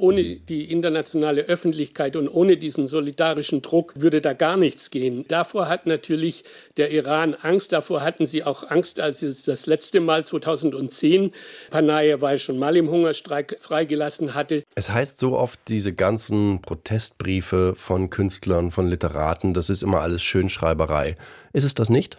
Ohne 0.00 0.36
die 0.36 0.70
internationale 0.70 1.42
Öffentlichkeit 1.42 2.14
und 2.14 2.28
ohne 2.28 2.56
diesen 2.56 2.86
solidarischen 2.86 3.62
Druck 3.62 3.94
würde 3.96 4.20
da 4.20 4.32
gar 4.32 4.56
nichts 4.56 4.90
gehen. 4.90 5.24
Davor 5.26 5.68
hat 5.68 5.86
natürlich 5.86 6.44
der 6.76 6.92
Iran 6.92 7.34
Angst. 7.34 7.72
Davor 7.72 8.02
hatten 8.02 8.24
sie 8.24 8.44
auch 8.44 8.70
Angst, 8.70 9.00
als 9.00 9.22
es 9.22 9.42
das 9.42 9.66
letzte 9.66 9.98
Mal 9.98 10.24
2010 10.24 11.32
Panaya 11.70 12.20
war 12.20 12.38
schon 12.38 12.58
mal 12.58 12.76
im 12.76 12.88
Hungerstreik 12.90 13.58
freigelassen 13.60 14.34
hatte. 14.34 14.62
Es 14.76 14.88
heißt 14.88 15.18
so 15.18 15.36
oft, 15.36 15.58
diese 15.66 15.92
ganzen 15.92 16.62
Protestbriefe 16.62 17.74
von 17.74 18.08
Künstlern, 18.08 18.70
von 18.70 18.88
Literaten, 18.88 19.52
das 19.52 19.68
ist 19.68 19.82
immer 19.82 20.00
alles 20.00 20.22
Schönschreiberei. 20.22 21.16
Ist 21.52 21.64
es 21.64 21.74
das 21.74 21.90
nicht? 21.90 22.18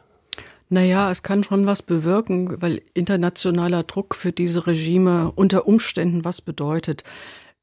Naja, 0.70 1.10
es 1.10 1.24
kann 1.24 1.44
schon 1.44 1.66
was 1.66 1.82
bewirken, 1.82 2.62
weil 2.62 2.84
internationaler 2.94 3.84
Druck 3.84 4.14
für 4.14 4.32
diese 4.32 4.68
Regime 4.68 5.32
unter 5.36 5.68
Umständen 5.68 6.24
was 6.24 6.42
bedeutet. 6.42 7.04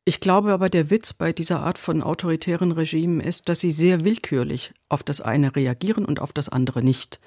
Ich 0.04 0.20
glaube 0.20 0.52
aber, 0.52 0.68
der 0.70 0.90
Witz 0.90 1.12
bei 1.12 1.32
dieser 1.32 1.60
Art 1.60 1.78
von 1.78 2.02
autoritären 2.02 2.72
Regimen 2.72 3.20
ist, 3.20 3.48
dass 3.48 3.60
sie 3.60 3.70
sehr 3.70 4.04
willkürlich 4.04 4.72
auf 4.88 5.02
das 5.02 5.20
eine 5.20 5.54
reagieren 5.54 6.04
und 6.04 6.20
auf 6.20 6.32
das 6.32 6.48
andere 6.48 6.82
nicht. 6.82 7.20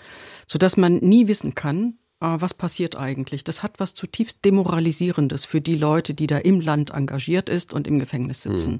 Sodass 0.47 0.77
man 0.77 0.97
nie 0.97 1.27
wissen 1.27 1.55
kann, 1.55 1.97
äh, 2.21 2.35
was 2.39 2.53
passiert 2.53 2.97
eigentlich. 2.97 3.45
Das 3.45 3.63
hat 3.63 3.79
was 3.79 3.95
zutiefst 3.95 4.43
Demoralisierendes 4.43 5.45
für 5.45 5.61
die 5.61 5.75
Leute, 5.75 6.13
die 6.13 6.27
da 6.27 6.37
im 6.37 6.59
Land 6.59 6.91
engagiert 6.91 7.47
ist 7.49 7.73
und 7.73 7.87
im 7.87 7.99
Gefängnis 7.99 8.43
sitzen. 8.43 8.79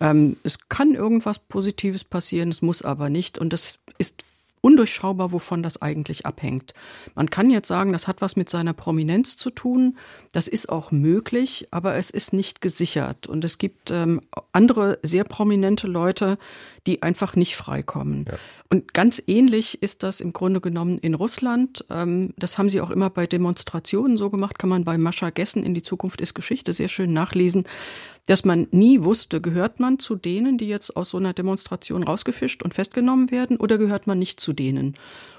Hm. 0.00 0.36
es 0.44 0.68
kann 0.70 0.94
irgendwas 0.94 1.38
Positives 1.38 2.04
passieren, 2.04 2.48
es 2.48 2.62
muss 2.62 2.80
aber 2.80 3.10
nicht. 3.10 3.36
Und 3.36 3.52
das 3.52 3.80
ist 3.98 4.24
undurchschaubar, 4.60 5.32
wovon 5.32 5.62
das 5.62 5.80
eigentlich 5.80 6.26
abhängt. 6.26 6.74
Man 7.14 7.30
kann 7.30 7.50
jetzt 7.50 7.68
sagen, 7.68 7.92
das 7.92 8.08
hat 8.08 8.20
was 8.20 8.36
mit 8.36 8.50
seiner 8.50 8.72
Prominenz 8.72 9.36
zu 9.36 9.50
tun. 9.50 9.96
Das 10.32 10.48
ist 10.48 10.68
auch 10.68 10.90
möglich, 10.90 11.68
aber 11.70 11.96
es 11.96 12.10
ist 12.10 12.32
nicht 12.32 12.60
gesichert. 12.60 13.26
Und 13.26 13.44
es 13.44 13.58
gibt 13.58 13.90
ähm, 13.90 14.20
andere 14.52 14.98
sehr 15.02 15.24
prominente 15.24 15.86
Leute, 15.86 16.38
die 16.86 17.02
einfach 17.02 17.36
nicht 17.36 17.56
freikommen. 17.56 18.26
Ja. 18.28 18.38
Und 18.70 18.94
ganz 18.94 19.22
ähnlich 19.26 19.82
ist 19.82 20.02
das 20.02 20.20
im 20.20 20.32
Grunde 20.32 20.60
genommen 20.60 20.98
in 20.98 21.14
Russland. 21.14 21.84
Ähm, 21.90 22.34
das 22.36 22.58
haben 22.58 22.68
sie 22.68 22.80
auch 22.80 22.90
immer 22.90 23.10
bei 23.10 23.26
Demonstrationen 23.26 24.18
so 24.18 24.30
gemacht, 24.30 24.58
kann 24.58 24.70
man 24.70 24.84
bei 24.84 24.98
Mascha 24.98 25.30
Gessen 25.30 25.62
in 25.62 25.74
die 25.74 25.82
Zukunft 25.82 26.20
ist 26.20 26.34
Geschichte 26.34 26.72
sehr 26.72 26.88
schön 26.88 27.12
nachlesen 27.12 27.64
dass 28.30 28.44
man 28.44 28.68
nie 28.70 29.02
wusste, 29.02 29.40
gehört 29.40 29.80
man 29.80 29.98
zu 29.98 30.14
denen, 30.14 30.56
die 30.56 30.68
jetzt 30.68 30.96
aus 30.96 31.10
so 31.10 31.18
einer 31.18 31.32
Demonstration 31.32 32.04
rausgefischt 32.04 32.62
und 32.62 32.74
festgenommen 32.74 33.32
werden, 33.32 33.56
oder 33.56 33.76
gehört 33.76 34.06
man 34.06 34.20
nicht 34.20 34.38
zu 34.38 34.52
denen? 34.52 34.94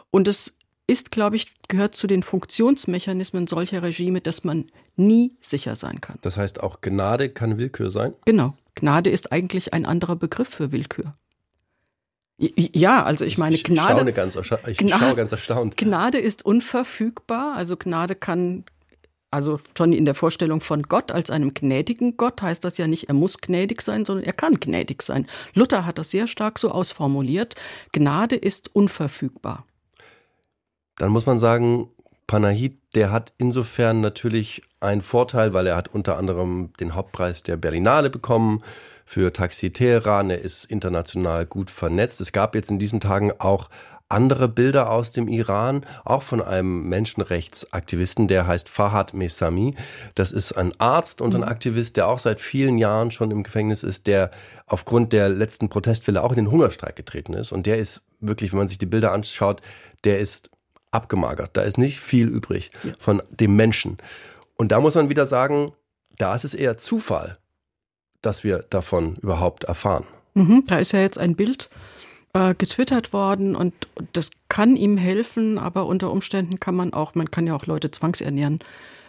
Und 0.09 0.27
es 0.27 0.57
ist, 0.87 1.09
glaube 1.09 1.37
ich, 1.37 1.53
gehört 1.69 1.95
zu 1.95 2.05
den 2.05 2.21
Funktionsmechanismen 2.21 3.47
solcher 3.47 3.81
Regime, 3.81 4.19
dass 4.19 4.43
man 4.43 4.65
nie 4.97 5.31
sicher 5.39 5.77
sein 5.77 6.01
kann. 6.01 6.17
Das 6.21 6.35
heißt, 6.35 6.59
auch 6.59 6.81
Gnade 6.81 7.29
kann 7.29 7.57
Willkür 7.57 7.91
sein? 7.91 8.13
Genau. 8.25 8.55
Gnade 8.75 9.09
ist 9.09 9.31
eigentlich 9.31 9.73
ein 9.73 9.85
anderer 9.85 10.17
Begriff 10.17 10.49
für 10.49 10.73
Willkür. 10.73 11.13
Ja, 12.37 13.03
also 13.03 13.23
ich 13.23 13.37
meine, 13.37 13.57
Gnade. 13.57 14.09
Ich, 14.09 14.15
ganz, 14.15 14.35
ich 14.35 14.77
Gnade, 14.77 15.05
schaue 15.05 15.15
ganz 15.15 15.31
erstaunt. 15.31 15.77
Gnade 15.77 16.17
ist 16.17 16.43
unverfügbar. 16.43 17.55
Also 17.55 17.77
Gnade 17.77 18.15
kann 18.15 18.65
also 19.31 19.59
schon 19.77 19.93
in 19.93 20.05
der 20.05 20.13
Vorstellung 20.13 20.59
von 20.61 20.83
Gott 20.83 21.11
als 21.11 21.31
einem 21.31 21.53
gnädigen 21.53 22.17
Gott 22.17 22.41
heißt 22.41 22.63
das 22.63 22.77
ja 22.77 22.87
nicht, 22.87 23.07
er 23.07 23.15
muss 23.15 23.39
gnädig 23.39 23.81
sein, 23.81 24.05
sondern 24.05 24.25
er 24.25 24.33
kann 24.33 24.59
gnädig 24.59 25.01
sein. 25.01 25.27
Luther 25.53 25.85
hat 25.85 25.97
das 25.97 26.11
sehr 26.11 26.27
stark 26.27 26.59
so 26.59 26.69
ausformuliert. 26.69 27.55
Gnade 27.93 28.35
ist 28.35 28.75
unverfügbar. 28.75 29.65
Dann 30.97 31.11
muss 31.11 31.25
man 31.25 31.39
sagen, 31.39 31.89
Panahit, 32.27 32.77
der 32.93 33.11
hat 33.11 33.33
insofern 33.37 34.01
natürlich 34.01 34.61
einen 34.79 35.01
Vorteil, 35.01 35.53
weil 35.53 35.67
er 35.67 35.75
hat 35.75 35.87
unter 35.89 36.17
anderem 36.17 36.71
den 36.79 36.93
Hauptpreis 36.95 37.43
der 37.43 37.57
Berlinale 37.57 38.09
bekommen 38.09 38.63
für 39.05 39.33
Taxi 39.33 39.71
Teheran. 39.71 40.29
Er 40.29 40.39
ist 40.39 40.65
international 40.65 41.45
gut 41.45 41.69
vernetzt. 41.69 42.21
Es 42.21 42.31
gab 42.31 42.55
jetzt 42.55 42.69
in 42.69 42.79
diesen 42.79 42.99
Tagen 42.99 43.31
auch 43.39 43.69
andere 44.11 44.47
Bilder 44.47 44.89
aus 44.89 45.11
dem 45.11 45.27
Iran, 45.27 45.85
auch 46.05 46.21
von 46.21 46.41
einem 46.41 46.87
Menschenrechtsaktivisten, 46.89 48.27
der 48.27 48.47
heißt 48.47 48.69
Fahad 48.69 49.13
Mesami. 49.13 49.75
Das 50.15 50.31
ist 50.31 50.53
ein 50.53 50.71
Arzt 50.79 51.21
und 51.21 51.35
ein 51.35 51.41
mhm. 51.41 51.47
Aktivist, 51.47 51.97
der 51.97 52.07
auch 52.07 52.19
seit 52.19 52.41
vielen 52.41 52.77
Jahren 52.77 53.11
schon 53.11 53.31
im 53.31 53.43
Gefängnis 53.43 53.83
ist, 53.83 54.07
der 54.07 54.31
aufgrund 54.67 55.13
der 55.13 55.29
letzten 55.29 55.69
Protestwelle 55.69 56.23
auch 56.23 56.31
in 56.31 56.37
den 56.37 56.51
Hungerstreik 56.51 56.95
getreten 56.95 57.33
ist. 57.33 57.51
Und 57.51 57.65
der 57.65 57.77
ist 57.77 58.01
wirklich, 58.19 58.51
wenn 58.51 58.59
man 58.59 58.67
sich 58.67 58.77
die 58.77 58.85
Bilder 58.85 59.11
anschaut, 59.11 59.61
der 60.03 60.19
ist 60.19 60.49
abgemagert. 60.91 61.51
Da 61.53 61.61
ist 61.61 61.77
nicht 61.77 61.99
viel 61.99 62.27
übrig 62.27 62.71
von 62.99 63.21
dem 63.29 63.55
Menschen. 63.55 63.97
Und 64.57 64.71
da 64.71 64.79
muss 64.79 64.95
man 64.95 65.09
wieder 65.09 65.25
sagen, 65.25 65.71
da 66.17 66.35
ist 66.35 66.43
es 66.43 66.53
eher 66.53 66.77
Zufall, 66.77 67.37
dass 68.21 68.43
wir 68.43 68.59
davon 68.69 69.15
überhaupt 69.15 69.63
erfahren. 69.63 70.05
Mhm, 70.33 70.63
da 70.67 70.77
ist 70.77 70.93
ja 70.93 70.99
jetzt 70.99 71.17
ein 71.17 71.35
Bild 71.35 71.69
äh, 72.33 72.53
getwittert 72.55 73.13
worden 73.13 73.55
und 73.55 73.73
das 74.13 74.31
kann 74.49 74.75
ihm 74.75 74.97
helfen, 74.97 75.57
aber 75.57 75.85
unter 75.85 76.11
Umständen 76.11 76.59
kann 76.59 76.75
man 76.75 76.93
auch, 76.93 77.15
man 77.15 77.31
kann 77.31 77.47
ja 77.47 77.55
auch 77.55 77.65
Leute 77.65 77.91
zwangsernähren. 77.91 78.59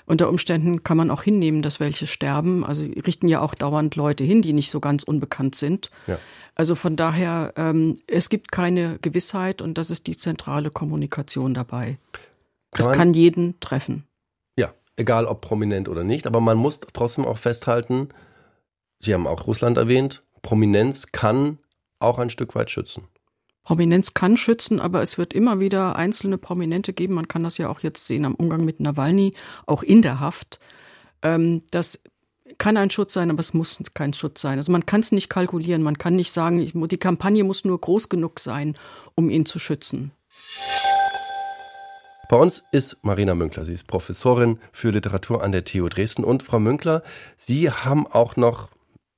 Unter 0.04 0.28
Umständen 0.28 0.82
kann 0.82 0.96
man 0.96 1.10
auch 1.10 1.22
hinnehmen, 1.22 1.62
dass 1.62 1.78
welche 1.78 2.08
sterben. 2.08 2.64
Also 2.64 2.82
richten 2.82 3.28
ja 3.28 3.40
auch 3.40 3.54
dauernd 3.54 3.94
Leute 3.94 4.24
hin, 4.24 4.42
die 4.42 4.52
nicht 4.52 4.70
so 4.70 4.80
ganz 4.80 5.04
unbekannt 5.04 5.54
sind. 5.54 5.90
Ja. 6.08 6.18
Also 6.56 6.74
von 6.74 6.96
daher, 6.96 7.52
ähm, 7.56 7.98
es 8.08 8.28
gibt 8.28 8.50
keine 8.50 8.98
Gewissheit 9.00 9.62
und 9.62 9.78
das 9.78 9.90
ist 9.90 10.08
die 10.08 10.16
zentrale 10.16 10.70
Kommunikation 10.70 11.54
dabei. 11.54 11.98
Das 12.72 12.86
kann, 12.86 12.96
kann 12.96 13.14
jeden 13.14 13.60
treffen. 13.60 14.04
egal 14.96 15.26
ob 15.26 15.40
prominent 15.40 15.88
oder 15.88 16.04
nicht. 16.04 16.26
Aber 16.26 16.40
man 16.40 16.56
muss 16.56 16.80
trotzdem 16.92 17.24
auch 17.24 17.38
festhalten, 17.38 18.08
Sie 18.98 19.14
haben 19.14 19.26
auch 19.26 19.48
Russland 19.48 19.78
erwähnt, 19.78 20.22
Prominenz 20.42 21.08
kann 21.10 21.58
auch 22.02 22.18
ein 22.18 22.30
Stück 22.30 22.54
weit 22.54 22.70
schützen. 22.70 23.04
Prominenz 23.62 24.14
kann 24.14 24.36
schützen, 24.36 24.80
aber 24.80 25.02
es 25.02 25.18
wird 25.18 25.32
immer 25.32 25.60
wieder 25.60 25.96
einzelne 25.96 26.36
Prominente 26.36 26.92
geben. 26.92 27.14
Man 27.14 27.28
kann 27.28 27.44
das 27.44 27.58
ja 27.58 27.68
auch 27.68 27.80
jetzt 27.80 28.06
sehen 28.06 28.24
am 28.24 28.34
Umgang 28.34 28.64
mit 28.64 28.80
Nawalny, 28.80 29.34
auch 29.66 29.82
in 29.82 30.02
der 30.02 30.18
Haft. 30.18 30.58
Ähm, 31.22 31.62
das 31.70 32.02
kann 32.58 32.76
ein 32.76 32.90
Schutz 32.90 33.14
sein, 33.14 33.30
aber 33.30 33.40
es 33.40 33.54
muss 33.54 33.80
kein 33.94 34.12
Schutz 34.12 34.40
sein. 34.40 34.58
Also 34.58 34.72
man 34.72 34.84
kann 34.84 35.00
es 35.00 35.12
nicht 35.12 35.28
kalkulieren. 35.28 35.82
Man 35.82 35.96
kann 35.96 36.16
nicht 36.16 36.32
sagen, 36.32 36.58
die 36.88 36.98
Kampagne 36.98 37.44
muss 37.44 37.64
nur 37.64 37.80
groß 37.80 38.08
genug 38.08 38.40
sein, 38.40 38.76
um 39.14 39.30
ihn 39.30 39.46
zu 39.46 39.58
schützen. 39.58 40.10
Bei 42.28 42.36
uns 42.36 42.64
ist 42.72 42.96
Marina 43.02 43.34
Münkler. 43.34 43.64
Sie 43.64 43.74
ist 43.74 43.86
Professorin 43.86 44.58
für 44.72 44.90
Literatur 44.90 45.42
an 45.42 45.52
der 45.52 45.64
TU 45.64 45.88
Dresden. 45.88 46.24
Und 46.24 46.42
Frau 46.42 46.58
Münkler, 46.58 47.02
Sie 47.36 47.70
haben 47.70 48.06
auch 48.06 48.36
noch 48.36 48.70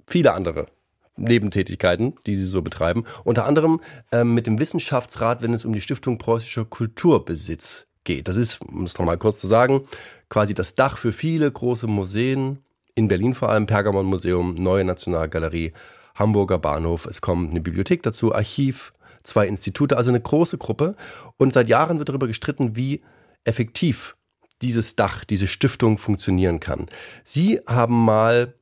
viele 0.06 0.34
andere 0.34 0.66
Nebentätigkeiten, 1.16 2.14
die 2.26 2.36
sie 2.36 2.46
so 2.46 2.62
betreiben. 2.62 3.04
Unter 3.22 3.46
anderem 3.46 3.80
ähm, 4.12 4.34
mit 4.34 4.46
dem 4.46 4.58
Wissenschaftsrat, 4.58 5.42
wenn 5.42 5.54
es 5.54 5.64
um 5.64 5.72
die 5.72 5.80
Stiftung 5.80 6.18
Preußischer 6.18 6.64
Kulturbesitz 6.64 7.86
geht. 8.04 8.28
Das 8.28 8.36
ist, 8.36 8.60
um 8.60 8.84
es 8.84 8.98
nochmal 8.98 9.18
kurz 9.18 9.38
zu 9.38 9.46
sagen, 9.46 9.82
quasi 10.28 10.54
das 10.54 10.74
Dach 10.74 10.96
für 10.96 11.12
viele 11.12 11.50
große 11.50 11.86
Museen, 11.86 12.58
in 12.94 13.08
Berlin 13.08 13.34
vor 13.34 13.48
allem 13.48 13.66
Pergamon 13.66 14.06
Museum, 14.06 14.54
Neue 14.54 14.84
Nationalgalerie, 14.84 15.72
Hamburger 16.14 16.58
Bahnhof. 16.58 17.06
Es 17.06 17.20
kommt 17.20 17.50
eine 17.50 17.60
Bibliothek 17.60 18.02
dazu, 18.02 18.34
Archiv, 18.34 18.92
zwei 19.24 19.48
Institute, 19.48 19.96
also 19.96 20.10
eine 20.10 20.20
große 20.20 20.58
Gruppe. 20.58 20.94
Und 21.36 21.52
seit 21.52 21.68
Jahren 21.68 21.98
wird 21.98 22.08
darüber 22.08 22.28
gestritten, 22.28 22.76
wie 22.76 23.02
effektiv 23.42 24.16
dieses 24.62 24.96
Dach, 24.96 25.24
diese 25.24 25.48
Stiftung 25.48 25.98
funktionieren 25.98 26.60
kann. 26.60 26.86
Sie 27.24 27.60
haben 27.66 28.04
mal 28.04 28.54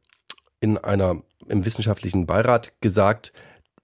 in 0.63 0.79
einer 0.79 1.23
im 1.49 1.65
wissenschaftlichen 1.65 2.25
Beirat 2.25 2.73
gesagt, 2.81 3.33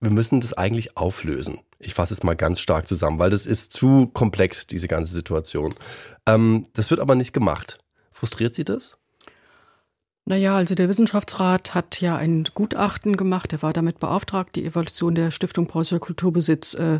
wir 0.00 0.10
müssen 0.10 0.40
das 0.40 0.52
eigentlich 0.52 0.96
auflösen. 0.96 1.58
Ich 1.80 1.94
fasse 1.94 2.14
es 2.14 2.22
mal 2.22 2.36
ganz 2.36 2.60
stark 2.60 2.86
zusammen, 2.86 3.18
weil 3.18 3.30
das 3.30 3.46
ist 3.46 3.72
zu 3.72 4.06
komplex, 4.06 4.66
diese 4.66 4.88
ganze 4.88 5.12
Situation. 5.12 5.74
Ähm, 6.24 6.66
das 6.74 6.90
wird 6.90 7.00
aber 7.00 7.16
nicht 7.16 7.32
gemacht. 7.32 7.78
Frustriert 8.12 8.54
Sie 8.54 8.64
das? 8.64 8.96
Naja, 10.24 10.56
also 10.56 10.74
der 10.74 10.88
Wissenschaftsrat 10.88 11.74
hat 11.74 12.00
ja 12.00 12.16
ein 12.16 12.44
Gutachten 12.54 13.16
gemacht. 13.16 13.52
Er 13.52 13.62
war 13.62 13.72
damit 13.72 13.98
beauftragt, 13.98 14.56
die 14.56 14.64
Evaluation 14.64 15.14
der 15.14 15.30
Stiftung 15.30 15.66
Preußischer 15.66 16.00
Kulturbesitz 16.00 16.74
äh, 16.74 16.98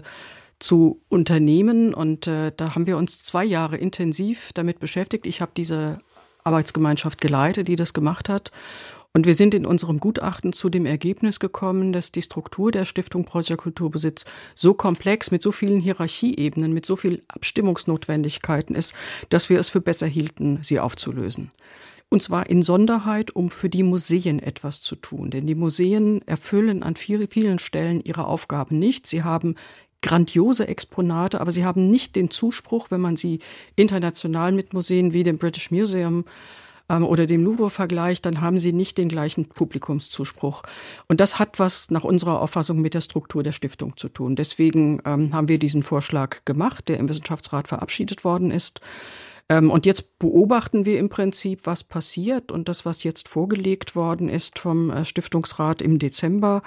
zu 0.58 1.02
unternehmen. 1.08 1.94
Und 1.94 2.26
äh, 2.26 2.52
da 2.56 2.75
haben 2.75 2.87
wir 2.87 2.97
uns 2.97 3.23
zwei 3.23 3.44
Jahre 3.44 3.76
intensiv 3.76 4.52
damit 4.54 4.80
beschäftigt. 4.80 5.26
Ich 5.26 5.40
habe 5.40 5.52
diese 5.56 5.99
Arbeitsgemeinschaft 6.42 7.20
geleitet, 7.20 7.68
die 7.68 7.76
das 7.76 7.92
gemacht 7.92 8.28
hat. 8.28 8.50
Und 9.15 9.27
wir 9.27 9.35
sind 9.35 9.55
in 9.55 9.67
unserem 9.67 10.00
Gutachten 10.00 10.53
zu 10.53 10.69
dem 10.69 10.87
Ergebnis 10.87 11.41
gekommen, 11.41 11.93
dass 11.93 12.12
die 12.12 12.23
Struktur 12.23 12.71
der 12.71 12.85
Stiftung 12.85 13.25
Preußischer 13.25 13.57
Kulturbesitz 13.57 14.27
so 14.55 14.75
komplex, 14.75 15.31
mit 15.31 15.43
so 15.43 15.50
vielen 15.50 15.81
Hierarchieebenen, 15.81 16.73
mit 16.73 16.87
so 16.87 16.95
vielen 16.95 17.21
Abstimmungsnotwendigkeiten 17.29 18.77
ist, 18.77 18.95
dass 19.31 19.50
wir 19.50 19.59
es 19.59 19.71
für 19.71 19.81
besser 19.81 20.07
hielten, 20.07 20.61
sie 20.62 20.79
aufzulösen. 20.79 21.50
Und 22.11 22.23
zwar 22.23 22.49
in 22.49 22.62
Sonderheit, 22.62 23.35
um 23.35 23.50
für 23.50 23.69
die 23.69 23.83
Museen 23.83 24.41
etwas 24.41 24.81
zu 24.81 24.97
tun. 24.97 25.31
Denn 25.31 25.47
die 25.47 25.55
Museen 25.55 26.27
erfüllen 26.27 26.83
an 26.83 26.97
vielen 26.97 27.59
Stellen 27.59 28.00
ihre 28.00 28.27
Aufgaben 28.27 28.79
nicht. 28.79 29.07
Sie 29.07 29.25
haben 29.25 29.57
grandiose 30.00 30.69
Exponate, 30.69 31.41
aber 31.41 31.53
sie 31.53 31.65
haben 31.65 31.91
nicht 31.91 32.17
den 32.17 32.31
Zuspruch, 32.31 32.91
wenn 32.91 33.00
man 33.00 33.17
sie 33.17 33.41
international 33.77 34.53
mit 34.53 34.73
Museen 34.73 35.12
wie 35.12 35.23
dem 35.23 35.38
British 35.38 35.71
Museum 35.71 36.25
ähm, 36.88 37.04
oder 37.04 37.26
dem 37.26 37.45
Louvre 37.45 37.71
vergleicht, 37.71 38.26
dann 38.26 38.40
haben 38.40 38.59
sie 38.59 38.73
nicht 38.73 38.99
den 38.99 39.09
gleichen 39.09 39.49
Publikumszuspruch. 39.49 40.62
Und 41.09 41.21
das 41.21 41.38
hat 41.38 41.59
was 41.59 41.90
nach 41.90 42.04
unserer 42.04 42.40
Auffassung 42.40 42.80
mit 42.80 42.95
der 42.95 43.00
Struktur 43.00 43.42
der 43.42 43.52
Stiftung 43.52 43.97
zu 43.97 44.09
tun. 44.09 44.37
Deswegen 44.37 45.00
ähm, 45.04 45.33
haben 45.33 45.49
wir 45.49 45.59
diesen 45.59 45.83
Vorschlag 45.83 46.45
gemacht, 46.45 46.88
der 46.88 46.99
im 46.99 47.09
Wissenschaftsrat 47.09 47.68
verabschiedet 47.68 48.25
worden 48.25 48.50
ist. 48.50 48.80
Ähm, 49.50 49.71
und 49.71 49.87
jetzt 49.87 50.19
beobachten 50.19 50.85
wir 50.85 50.99
im 50.99 51.09
Prinzip, 51.09 51.61
was 51.64 51.83
passiert. 51.83 52.52
Und 52.52 52.69
das, 52.69 52.85
was 52.85 53.02
jetzt 53.02 53.28
vorgelegt 53.28 53.97
worden 53.97 54.28
ist 54.28 54.59
vom 54.59 54.90
äh, 54.90 55.05
Stiftungsrat 55.05 55.81
im 55.81 55.99
Dezember, 55.99 56.62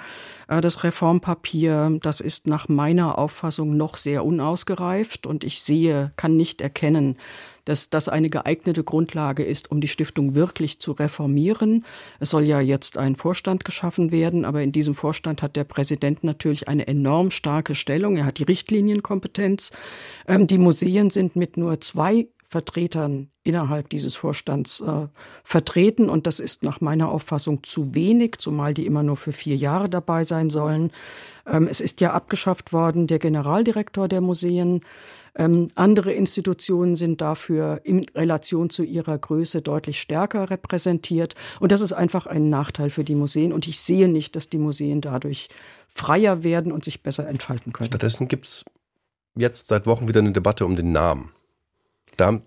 äh, 0.48 0.60
das 0.60 0.82
Reformpapier, 0.82 1.98
das 2.02 2.20
ist 2.20 2.48
nach 2.48 2.68
meiner 2.68 3.18
Auffassung 3.18 3.76
noch 3.76 3.96
sehr 3.96 4.24
unausgereift. 4.24 5.26
Und 5.26 5.44
ich 5.44 5.60
sehe, 5.62 6.12
kann 6.16 6.36
nicht 6.36 6.60
erkennen, 6.60 7.16
dass 7.64 7.90
das 7.90 8.08
eine 8.08 8.28
geeignete 8.28 8.82
Grundlage 8.82 9.44
ist, 9.44 9.70
um 9.70 9.80
die 9.80 9.86
Stiftung 9.86 10.34
wirklich 10.34 10.80
zu 10.80 10.90
reformieren. 10.90 11.84
Es 12.18 12.30
soll 12.30 12.42
ja 12.42 12.60
jetzt 12.60 12.98
ein 12.98 13.14
Vorstand 13.14 13.64
geschaffen 13.64 14.10
werden, 14.10 14.44
aber 14.44 14.62
in 14.62 14.72
diesem 14.72 14.96
Vorstand 14.96 15.42
hat 15.42 15.54
der 15.54 15.62
Präsident 15.62 16.24
natürlich 16.24 16.66
eine 16.66 16.88
enorm 16.88 17.30
starke 17.30 17.76
Stellung. 17.76 18.16
Er 18.16 18.24
hat 18.24 18.38
die 18.38 18.44
Richtlinienkompetenz. 18.44 19.70
Ähm, 20.26 20.48
die 20.48 20.58
Museen 20.58 21.10
sind 21.10 21.36
mit 21.36 21.56
nur 21.56 21.80
zwei 21.80 22.26
Vertretern 22.52 23.30
innerhalb 23.44 23.88
dieses 23.88 24.14
Vorstands 24.14 24.82
äh, 24.82 25.08
vertreten. 25.42 26.10
Und 26.10 26.26
das 26.26 26.38
ist 26.38 26.62
nach 26.62 26.82
meiner 26.82 27.08
Auffassung 27.08 27.62
zu 27.62 27.94
wenig, 27.94 28.36
zumal 28.36 28.74
die 28.74 28.84
immer 28.84 29.02
nur 29.02 29.16
für 29.16 29.32
vier 29.32 29.56
Jahre 29.56 29.88
dabei 29.88 30.22
sein 30.22 30.50
sollen. 30.50 30.90
Ähm, 31.46 31.66
es 31.66 31.80
ist 31.80 32.02
ja 32.02 32.12
abgeschafft 32.12 32.74
worden, 32.74 33.06
der 33.06 33.18
Generaldirektor 33.18 34.06
der 34.06 34.20
Museen. 34.20 34.82
Ähm, 35.34 35.70
andere 35.76 36.12
Institutionen 36.12 36.94
sind 36.94 37.22
dafür 37.22 37.80
in 37.84 38.04
Relation 38.14 38.68
zu 38.68 38.82
ihrer 38.84 39.16
Größe 39.16 39.62
deutlich 39.62 39.98
stärker 39.98 40.50
repräsentiert. 40.50 41.34
Und 41.58 41.72
das 41.72 41.80
ist 41.80 41.94
einfach 41.94 42.26
ein 42.26 42.50
Nachteil 42.50 42.90
für 42.90 43.02
die 43.02 43.14
Museen. 43.14 43.54
Und 43.54 43.66
ich 43.66 43.80
sehe 43.80 44.08
nicht, 44.08 44.36
dass 44.36 44.50
die 44.50 44.58
Museen 44.58 45.00
dadurch 45.00 45.48
freier 45.88 46.44
werden 46.44 46.70
und 46.70 46.84
sich 46.84 47.02
besser 47.02 47.26
entfalten 47.26 47.72
können. 47.72 47.86
Stattdessen 47.86 48.28
gibt 48.28 48.44
es 48.44 48.64
jetzt 49.36 49.68
seit 49.68 49.86
Wochen 49.86 50.06
wieder 50.06 50.20
eine 50.20 50.32
Debatte 50.32 50.66
um 50.66 50.76
den 50.76 50.92
Namen. 50.92 51.30
Da 52.16 52.40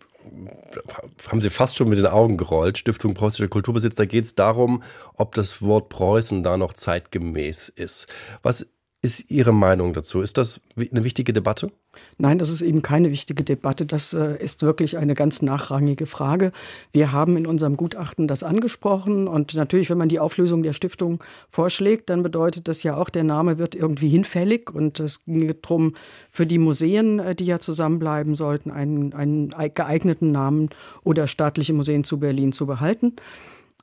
haben 1.27 1.41
Sie 1.41 1.49
fast 1.49 1.77
schon 1.77 1.89
mit 1.89 1.97
den 1.97 2.07
Augen 2.07 2.37
gerollt. 2.37 2.77
Stiftung 2.77 3.13
Preußischer 3.13 3.47
Kulturbesitz, 3.47 3.95
da 3.95 4.05
geht 4.05 4.25
es 4.25 4.35
darum, 4.35 4.83
ob 5.13 5.35
das 5.35 5.61
Wort 5.61 5.89
Preußen 5.89 6.43
da 6.43 6.57
noch 6.57 6.73
zeitgemäß 6.73 7.69
ist. 7.69 8.07
Was 8.41 8.67
ist 9.05 9.29
Ihre 9.29 9.53
Meinung 9.53 9.93
dazu? 9.93 10.19
Ist 10.19 10.37
das 10.37 10.59
eine 10.75 11.03
wichtige 11.03 11.31
Debatte? 11.31 11.71
Nein, 12.17 12.39
das 12.39 12.49
ist 12.49 12.63
eben 12.63 12.81
keine 12.81 13.11
wichtige 13.11 13.43
Debatte. 13.43 13.85
Das 13.85 14.15
äh, 14.15 14.35
ist 14.43 14.63
wirklich 14.63 14.97
eine 14.97 15.13
ganz 15.13 15.43
nachrangige 15.43 16.07
Frage. 16.07 16.51
Wir 16.91 17.11
haben 17.11 17.37
in 17.37 17.45
unserem 17.45 17.77
Gutachten 17.77 18.27
das 18.27 18.41
angesprochen. 18.41 19.27
Und 19.27 19.53
natürlich, 19.53 19.91
wenn 19.91 19.99
man 19.99 20.09
die 20.09 20.19
Auflösung 20.19 20.63
der 20.63 20.73
Stiftung 20.73 21.23
vorschlägt, 21.49 22.09
dann 22.09 22.23
bedeutet 22.23 22.67
das 22.67 22.81
ja 22.81 22.97
auch, 22.97 23.11
der 23.11 23.23
Name 23.23 23.59
wird 23.59 23.75
irgendwie 23.75 24.09
hinfällig. 24.09 24.71
Und 24.73 24.99
es 24.99 25.23
ging 25.25 25.53
darum, 25.61 25.93
für 26.31 26.47
die 26.47 26.57
Museen, 26.57 27.19
äh, 27.19 27.35
die 27.35 27.45
ja 27.45 27.59
zusammenbleiben 27.59 28.33
sollten, 28.33 28.71
einen, 28.71 29.13
einen 29.13 29.53
geeigneten 29.75 30.31
Namen 30.31 30.69
oder 31.03 31.27
staatliche 31.27 31.73
Museen 31.73 32.03
zu 32.03 32.19
Berlin 32.19 32.53
zu 32.53 32.65
behalten. 32.65 33.13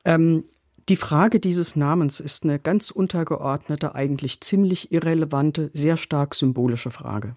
Ähm, 0.03 0.43
die 0.89 0.95
Frage 0.97 1.39
dieses 1.39 1.75
Namens 1.75 2.19
ist 2.19 2.43
eine 2.43 2.59
ganz 2.59 2.91
untergeordnete, 2.91 3.95
eigentlich 3.95 4.41
ziemlich 4.41 4.91
irrelevante, 4.91 5.71
sehr 5.73 5.97
stark 5.97 6.35
symbolische 6.35 6.91
Frage. 6.91 7.35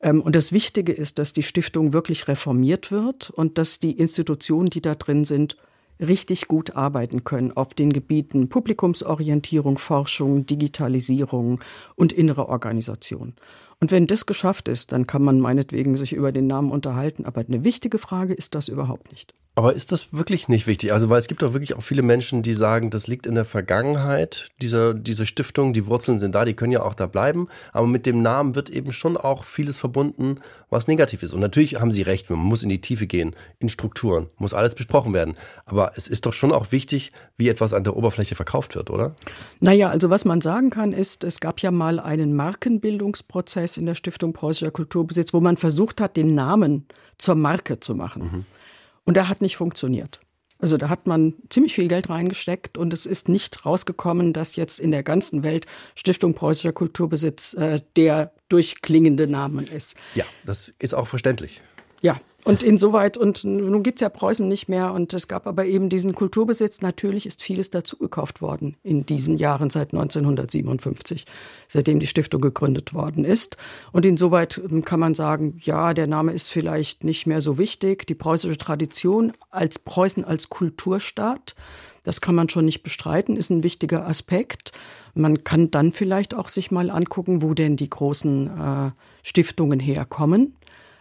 Ähm, 0.00 0.20
und 0.20 0.34
das 0.34 0.52
Wichtige 0.52 0.92
ist, 0.92 1.18
dass 1.18 1.32
die 1.32 1.42
Stiftung 1.42 1.92
wirklich 1.92 2.26
reformiert 2.26 2.90
wird 2.90 3.30
und 3.30 3.58
dass 3.58 3.78
die 3.78 3.92
Institutionen, 3.92 4.70
die 4.70 4.82
da 4.82 4.94
drin 4.94 5.24
sind, 5.24 5.56
richtig 6.00 6.48
gut 6.48 6.74
arbeiten 6.74 7.22
können 7.22 7.52
auf 7.52 7.74
den 7.74 7.92
Gebieten 7.92 8.48
Publikumsorientierung, 8.48 9.78
Forschung, 9.78 10.44
Digitalisierung 10.44 11.60
und 11.94 12.12
innere 12.12 12.48
Organisation. 12.48 13.34
Und 13.80 13.92
wenn 13.92 14.06
das 14.06 14.26
geschafft 14.26 14.68
ist, 14.68 14.92
dann 14.92 15.06
kann 15.06 15.22
man 15.22 15.40
meinetwegen 15.40 15.96
sich 15.96 16.12
über 16.12 16.32
den 16.32 16.46
Namen 16.46 16.72
unterhalten. 16.72 17.24
Aber 17.24 17.42
eine 17.42 17.64
wichtige 17.64 17.98
Frage 17.98 18.34
ist 18.34 18.54
das 18.54 18.68
überhaupt 18.68 19.12
nicht. 19.12 19.34
Aber 19.56 19.74
ist 19.74 19.92
das 19.92 20.12
wirklich 20.12 20.48
nicht 20.48 20.66
wichtig? 20.66 20.92
Also, 20.92 21.10
weil 21.10 21.20
es 21.20 21.28
gibt 21.28 21.42
doch 21.42 21.52
wirklich 21.52 21.76
auch 21.76 21.82
viele 21.82 22.02
Menschen, 22.02 22.42
die 22.42 22.54
sagen, 22.54 22.90
das 22.90 23.06
liegt 23.06 23.24
in 23.24 23.36
der 23.36 23.44
Vergangenheit, 23.44 24.48
diese, 24.60 24.96
diese 24.96 25.26
Stiftung, 25.26 25.72
die 25.72 25.86
Wurzeln 25.86 26.18
sind 26.18 26.34
da, 26.34 26.44
die 26.44 26.54
können 26.54 26.72
ja 26.72 26.82
auch 26.82 26.94
da 26.94 27.06
bleiben. 27.06 27.46
Aber 27.72 27.86
mit 27.86 28.04
dem 28.04 28.20
Namen 28.20 28.56
wird 28.56 28.68
eben 28.68 28.92
schon 28.92 29.16
auch 29.16 29.44
vieles 29.44 29.78
verbunden, 29.78 30.40
was 30.70 30.88
negativ 30.88 31.22
ist. 31.22 31.34
Und 31.34 31.40
natürlich 31.40 31.80
haben 31.80 31.92
Sie 31.92 32.02
recht, 32.02 32.30
man 32.30 32.40
muss 32.40 32.64
in 32.64 32.68
die 32.68 32.80
Tiefe 32.80 33.06
gehen, 33.06 33.36
in 33.60 33.68
Strukturen, 33.68 34.26
muss 34.38 34.54
alles 34.54 34.74
besprochen 34.74 35.12
werden. 35.12 35.34
Aber 35.66 35.92
es 35.94 36.08
ist 36.08 36.26
doch 36.26 36.32
schon 36.32 36.50
auch 36.50 36.72
wichtig, 36.72 37.12
wie 37.36 37.48
etwas 37.48 37.72
an 37.72 37.84
der 37.84 37.96
Oberfläche 37.96 38.34
verkauft 38.34 38.74
wird, 38.74 38.90
oder? 38.90 39.14
Naja, 39.60 39.88
also 39.88 40.10
was 40.10 40.24
man 40.24 40.40
sagen 40.40 40.70
kann, 40.70 40.92
ist, 40.92 41.22
es 41.22 41.38
gab 41.38 41.60
ja 41.60 41.70
mal 41.70 42.00
einen 42.00 42.34
Markenbildungsprozess 42.34 43.76
in 43.76 43.86
der 43.86 43.94
Stiftung 43.94 44.32
Preußischer 44.32 44.72
Kulturbesitz, 44.72 45.32
wo 45.32 45.38
man 45.38 45.56
versucht 45.58 46.00
hat, 46.00 46.16
den 46.16 46.34
Namen 46.34 46.86
zur 47.18 47.36
Marke 47.36 47.78
zu 47.78 47.94
machen. 47.94 48.22
Mhm. 48.22 48.46
Und 49.04 49.16
der 49.16 49.28
hat 49.28 49.40
nicht 49.42 49.56
funktioniert. 49.56 50.20
Also 50.58 50.76
da 50.76 50.88
hat 50.88 51.06
man 51.06 51.34
ziemlich 51.50 51.74
viel 51.74 51.88
Geld 51.88 52.08
reingesteckt 52.08 52.78
und 52.78 52.92
es 52.92 53.06
ist 53.06 53.28
nicht 53.28 53.66
rausgekommen, 53.66 54.32
dass 54.32 54.56
jetzt 54.56 54.80
in 54.80 54.92
der 54.92 55.02
ganzen 55.02 55.42
Welt 55.42 55.66
Stiftung 55.94 56.34
Preußischer 56.34 56.72
Kulturbesitz 56.72 57.54
äh, 57.54 57.80
der 57.96 58.32
durchklingende 58.48 59.28
Name 59.28 59.64
ist. 59.64 59.96
Ja, 60.14 60.24
das 60.46 60.72
ist 60.78 60.94
auch 60.94 61.06
verständlich. 61.06 61.60
Ja, 62.00 62.20
Und 62.44 62.62
insoweit, 62.62 63.16
und 63.16 63.42
nun 63.44 63.82
gibt's 63.82 64.02
ja 64.02 64.10
Preußen 64.10 64.46
nicht 64.46 64.68
mehr 64.68 64.92
und 64.92 65.14
es 65.14 65.28
gab 65.28 65.46
aber 65.46 65.64
eben 65.64 65.88
diesen 65.88 66.14
Kulturbesitz. 66.14 66.82
Natürlich 66.82 67.24
ist 67.24 67.42
vieles 67.42 67.70
dazugekauft 67.70 68.42
worden 68.42 68.76
in 68.82 69.06
diesen 69.06 69.38
Jahren 69.38 69.70
seit 69.70 69.94
1957, 69.94 71.24
seitdem 71.68 72.00
die 72.00 72.06
Stiftung 72.06 72.42
gegründet 72.42 72.92
worden 72.92 73.24
ist. 73.24 73.56
Und 73.92 74.04
insoweit 74.04 74.60
kann 74.84 75.00
man 75.00 75.14
sagen, 75.14 75.58
ja, 75.62 75.94
der 75.94 76.06
Name 76.06 76.32
ist 76.32 76.48
vielleicht 76.48 77.02
nicht 77.02 77.26
mehr 77.26 77.40
so 77.40 77.56
wichtig. 77.56 78.06
Die 78.06 78.14
preußische 78.14 78.58
Tradition 78.58 79.32
als 79.50 79.78
Preußen 79.78 80.22
als 80.22 80.50
Kulturstaat, 80.50 81.54
das 82.02 82.20
kann 82.20 82.34
man 82.34 82.50
schon 82.50 82.66
nicht 82.66 82.82
bestreiten, 82.82 83.38
ist 83.38 83.48
ein 83.48 83.62
wichtiger 83.62 84.06
Aspekt. 84.06 84.72
Man 85.14 85.44
kann 85.44 85.70
dann 85.70 85.92
vielleicht 85.92 86.34
auch 86.34 86.48
sich 86.48 86.70
mal 86.70 86.90
angucken, 86.90 87.40
wo 87.40 87.54
denn 87.54 87.76
die 87.76 87.88
großen 87.88 88.46
äh, 88.48 88.90
Stiftungen 89.22 89.80
herkommen 89.80 90.54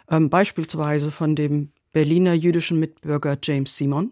ähm, 0.10 0.30
beispielsweise 0.30 1.12
von 1.12 1.36
dem 1.36 1.72
Berliner 1.92 2.34
jüdischen 2.34 2.80
Mitbürger 2.80 3.38
James 3.42 3.78
Simon. 3.78 4.12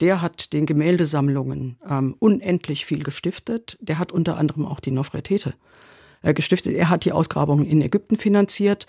Der 0.00 0.20
hat 0.20 0.52
den 0.52 0.66
Gemäldesammlungen 0.66 1.78
ähm, 1.88 2.14
unendlich 2.18 2.84
viel 2.84 3.02
gestiftet. 3.02 3.78
Der 3.80 3.98
hat 3.98 4.12
unter 4.12 4.36
anderem 4.36 4.66
auch 4.66 4.80
die 4.80 4.90
Nofretete 4.90 5.54
äh, 6.22 6.34
gestiftet. 6.34 6.74
Er 6.74 6.90
hat 6.90 7.04
die 7.04 7.12
Ausgrabungen 7.12 7.64
in 7.64 7.80
Ägypten 7.80 8.16
finanziert. 8.16 8.86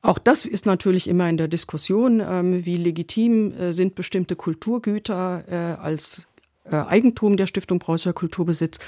Auch 0.00 0.18
das 0.18 0.44
ist 0.46 0.64
natürlich 0.64 1.08
immer 1.08 1.28
in 1.28 1.36
der 1.36 1.48
Diskussion, 1.48 2.20
ähm, 2.20 2.64
wie 2.64 2.76
legitim 2.76 3.52
äh, 3.52 3.72
sind 3.72 3.94
bestimmte 3.94 4.36
Kulturgüter 4.36 5.44
äh, 5.48 5.80
als 5.80 6.26
äh, 6.64 6.76
Eigentum 6.76 7.36
der 7.36 7.46
Stiftung 7.46 7.78
Preußischer 7.78 8.12
Kulturbesitz. 8.12 8.78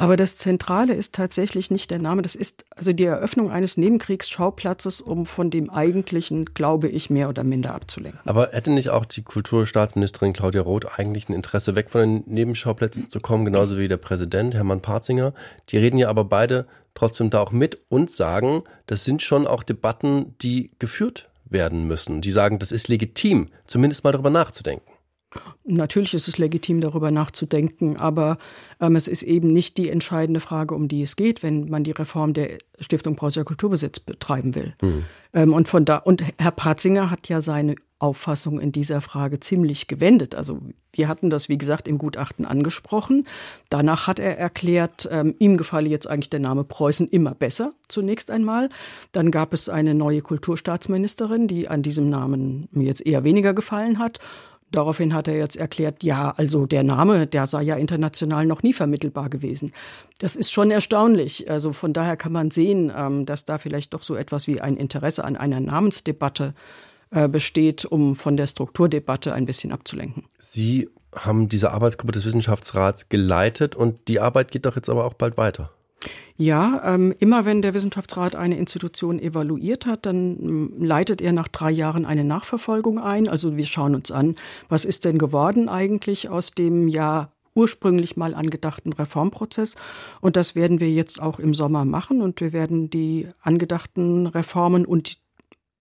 Aber 0.00 0.16
das 0.16 0.36
Zentrale 0.36 0.94
ist 0.94 1.14
tatsächlich 1.14 1.70
nicht 1.70 1.90
der 1.90 1.98
Name. 1.98 2.22
Das 2.22 2.34
ist 2.34 2.64
also 2.74 2.94
die 2.94 3.04
Eröffnung 3.04 3.50
eines 3.50 3.76
Nebenkriegsschauplatzes, 3.76 5.02
um 5.02 5.26
von 5.26 5.50
dem 5.50 5.68
eigentlichen, 5.68 6.46
glaube 6.54 6.88
ich, 6.88 7.10
mehr 7.10 7.28
oder 7.28 7.44
minder 7.44 7.74
abzulenken. 7.74 8.18
Aber 8.24 8.48
hätte 8.52 8.70
nicht 8.70 8.88
auch 8.88 9.04
die 9.04 9.20
Kulturstaatsministerin 9.20 10.32
Claudia 10.32 10.62
Roth 10.62 10.98
eigentlich 10.98 11.28
ein 11.28 11.34
Interesse, 11.34 11.74
weg 11.74 11.90
von 11.90 12.00
den 12.00 12.24
Nebenschauplätzen 12.32 13.10
zu 13.10 13.20
kommen, 13.20 13.44
genauso 13.44 13.76
wie 13.76 13.88
der 13.88 13.98
Präsident 13.98 14.54
Hermann 14.54 14.80
Parzinger? 14.80 15.34
Die 15.68 15.76
reden 15.76 15.98
ja 15.98 16.08
aber 16.08 16.24
beide 16.24 16.66
trotzdem 16.94 17.28
da 17.28 17.40
auch 17.40 17.52
mit 17.52 17.78
und 17.90 18.10
sagen, 18.10 18.62
das 18.86 19.04
sind 19.04 19.20
schon 19.20 19.46
auch 19.46 19.62
Debatten, 19.62 20.34
die 20.40 20.70
geführt 20.78 21.28
werden 21.44 21.86
müssen. 21.86 22.22
Die 22.22 22.32
sagen, 22.32 22.58
das 22.58 22.72
ist 22.72 22.88
legitim, 22.88 23.48
zumindest 23.66 24.02
mal 24.04 24.12
darüber 24.12 24.30
nachzudenken. 24.30 24.90
Natürlich 25.64 26.14
ist 26.14 26.28
es 26.28 26.38
legitim, 26.38 26.80
darüber 26.80 27.10
nachzudenken, 27.10 27.96
aber 27.96 28.36
ähm, 28.80 28.96
es 28.96 29.08
ist 29.08 29.22
eben 29.22 29.48
nicht 29.48 29.76
die 29.78 29.88
entscheidende 29.88 30.40
Frage, 30.40 30.74
um 30.74 30.88
die 30.88 31.02
es 31.02 31.16
geht, 31.16 31.42
wenn 31.42 31.68
man 31.68 31.84
die 31.84 31.92
Reform 31.92 32.32
der 32.32 32.58
Stiftung 32.80 33.16
Preußischer 33.16 33.44
Kulturbesitz 33.44 34.00
betreiben 34.00 34.54
will. 34.54 34.74
Mhm. 34.82 35.04
Ähm, 35.32 35.52
und 35.52 35.68
von 35.68 35.84
da 35.84 35.96
und 35.96 36.22
Herr 36.38 36.50
Patzinger 36.50 37.10
hat 37.10 37.28
ja 37.28 37.40
seine 37.40 37.76
Auffassung 38.00 38.60
in 38.60 38.72
dieser 38.72 39.02
Frage 39.02 39.40
ziemlich 39.40 39.86
gewendet. 39.86 40.34
Also 40.34 40.60
wir 40.92 41.06
hatten 41.06 41.28
das, 41.28 41.50
wie 41.50 41.58
gesagt, 41.58 41.86
im 41.86 41.98
Gutachten 41.98 42.46
angesprochen. 42.46 43.28
Danach 43.68 44.06
hat 44.06 44.18
er 44.18 44.38
erklärt, 44.38 45.08
ähm, 45.12 45.34
ihm 45.38 45.58
gefalle 45.58 45.88
jetzt 45.88 46.08
eigentlich 46.08 46.30
der 46.30 46.40
Name 46.40 46.64
Preußen 46.64 47.08
immer 47.08 47.34
besser, 47.34 47.74
zunächst 47.88 48.30
einmal. 48.30 48.70
Dann 49.12 49.30
gab 49.30 49.52
es 49.52 49.68
eine 49.68 49.94
neue 49.94 50.22
Kulturstaatsministerin, 50.22 51.46
die 51.46 51.68
an 51.68 51.82
diesem 51.82 52.08
Namen 52.08 52.68
mir 52.72 52.86
jetzt 52.86 53.06
eher 53.06 53.22
weniger 53.22 53.52
gefallen 53.52 53.98
hat. 53.98 54.18
Daraufhin 54.72 55.14
hat 55.14 55.26
er 55.26 55.36
jetzt 55.36 55.56
erklärt, 55.56 56.02
ja, 56.04 56.32
also 56.36 56.66
der 56.66 56.82
Name, 56.84 57.26
der 57.26 57.46
sei 57.46 57.62
ja 57.62 57.76
international 57.76 58.46
noch 58.46 58.62
nie 58.62 58.72
vermittelbar 58.72 59.28
gewesen. 59.28 59.72
Das 60.18 60.36
ist 60.36 60.52
schon 60.52 60.70
erstaunlich. 60.70 61.50
Also 61.50 61.72
von 61.72 61.92
daher 61.92 62.16
kann 62.16 62.32
man 62.32 62.50
sehen, 62.50 62.92
ähm, 62.96 63.26
dass 63.26 63.44
da 63.44 63.58
vielleicht 63.58 63.94
doch 63.94 64.02
so 64.02 64.14
etwas 64.14 64.46
wie 64.46 64.60
ein 64.60 64.76
Interesse 64.76 65.24
an 65.24 65.36
einer 65.36 65.60
Namensdebatte 65.60 66.52
äh, 67.10 67.28
besteht, 67.28 67.84
um 67.84 68.14
von 68.14 68.36
der 68.36 68.46
Strukturdebatte 68.46 69.34
ein 69.34 69.46
bisschen 69.46 69.72
abzulenken. 69.72 70.24
Sie 70.38 70.88
haben 71.14 71.48
diese 71.48 71.72
Arbeitsgruppe 71.72 72.12
des 72.12 72.24
Wissenschaftsrats 72.24 73.08
geleitet 73.08 73.74
und 73.74 74.06
die 74.06 74.20
Arbeit 74.20 74.52
geht 74.52 74.66
doch 74.66 74.76
jetzt 74.76 74.88
aber 74.88 75.04
auch 75.04 75.14
bald 75.14 75.36
weiter. 75.36 75.70
Ja, 76.36 76.94
ähm, 76.94 77.14
immer 77.18 77.44
wenn 77.44 77.60
der 77.60 77.74
Wissenschaftsrat 77.74 78.34
eine 78.34 78.56
Institution 78.56 79.18
evaluiert 79.18 79.84
hat, 79.84 80.06
dann 80.06 80.38
ähm, 80.40 80.72
leitet 80.78 81.20
er 81.20 81.32
nach 81.32 81.48
drei 81.48 81.70
Jahren 81.70 82.06
eine 82.06 82.24
Nachverfolgung 82.24 82.98
ein. 82.98 83.28
Also 83.28 83.56
wir 83.56 83.66
schauen 83.66 83.94
uns 83.94 84.10
an, 84.10 84.36
was 84.68 84.86
ist 84.86 85.04
denn 85.04 85.18
geworden 85.18 85.68
eigentlich 85.68 86.30
aus 86.30 86.52
dem 86.52 86.88
ja 86.88 87.30
ursprünglich 87.54 88.16
mal 88.16 88.34
angedachten 88.34 88.92
Reformprozess. 88.92 89.76
Und 90.20 90.36
das 90.36 90.54
werden 90.54 90.80
wir 90.80 90.90
jetzt 90.90 91.20
auch 91.20 91.38
im 91.38 91.52
Sommer 91.52 91.84
machen. 91.84 92.22
Und 92.22 92.40
wir 92.40 92.52
werden 92.52 92.88
die 92.88 93.28
angedachten 93.42 94.26
Reformen 94.26 94.86
und 94.86 95.18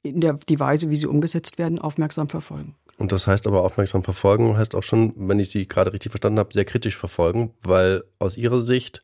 in 0.01 0.21
der, 0.21 0.33
die 0.47 0.59
Weise, 0.59 0.89
wie 0.89 0.95
sie 0.95 1.07
umgesetzt 1.07 1.57
werden, 1.57 1.79
aufmerksam 1.79 2.29
verfolgen. 2.29 2.75
Und 2.97 3.13
das 3.13 3.27
heißt 3.27 3.47
aber 3.47 3.63
aufmerksam 3.63 4.03
verfolgen, 4.03 4.57
heißt 4.57 4.75
auch 4.75 4.83
schon, 4.83 5.13
wenn 5.15 5.39
ich 5.39 5.49
Sie 5.49 5.67
gerade 5.67 5.93
richtig 5.93 6.11
verstanden 6.11 6.39
habe, 6.39 6.53
sehr 6.53 6.65
kritisch 6.65 6.97
verfolgen, 6.97 7.53
weil 7.63 8.03
aus 8.19 8.35
Ihrer 8.35 8.59
Sicht 8.59 9.03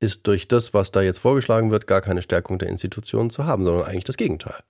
ist 0.00 0.26
durch 0.26 0.48
das, 0.48 0.74
was 0.74 0.92
da 0.92 1.02
jetzt 1.02 1.18
vorgeschlagen 1.18 1.70
wird, 1.70 1.86
gar 1.86 2.00
keine 2.00 2.22
Stärkung 2.22 2.58
der 2.58 2.68
Institutionen 2.68 3.30
zu 3.30 3.46
haben, 3.46 3.64
sondern 3.64 3.86
eigentlich 3.86 4.04
das 4.04 4.16
Gegenteil. 4.16 4.62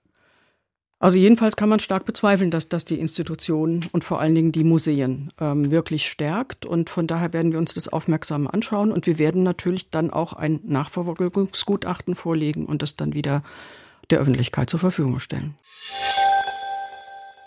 Also 0.99 1.17
jedenfalls 1.17 1.55
kann 1.55 1.69
man 1.69 1.79
stark 1.79 2.05
bezweifeln, 2.05 2.49
dass 2.49 2.69
das 2.69 2.83
die 2.83 2.99
Institutionen 2.99 3.85
und 3.91 4.03
vor 4.03 4.19
allen 4.19 4.33
Dingen 4.33 4.51
die 4.51 4.63
Museen 4.63 5.29
ähm, 5.39 5.69
wirklich 5.69 6.09
stärkt. 6.09 6.65
Und 6.65 6.89
von 6.89 7.05
daher 7.05 7.33
werden 7.33 7.51
wir 7.51 7.59
uns 7.59 7.75
das 7.75 7.87
aufmerksam 7.87 8.47
anschauen. 8.47 8.91
Und 8.91 9.05
wir 9.05 9.19
werden 9.19 9.43
natürlich 9.43 9.91
dann 9.91 10.09
auch 10.09 10.33
ein 10.33 10.59
Nachverfolgungsgutachten 10.63 12.15
vorlegen 12.15 12.65
und 12.65 12.81
das 12.81 12.95
dann 12.95 13.13
wieder 13.13 13.43
der 14.09 14.19
Öffentlichkeit 14.19 14.71
zur 14.71 14.79
Verfügung 14.79 15.19
stellen. 15.19 15.53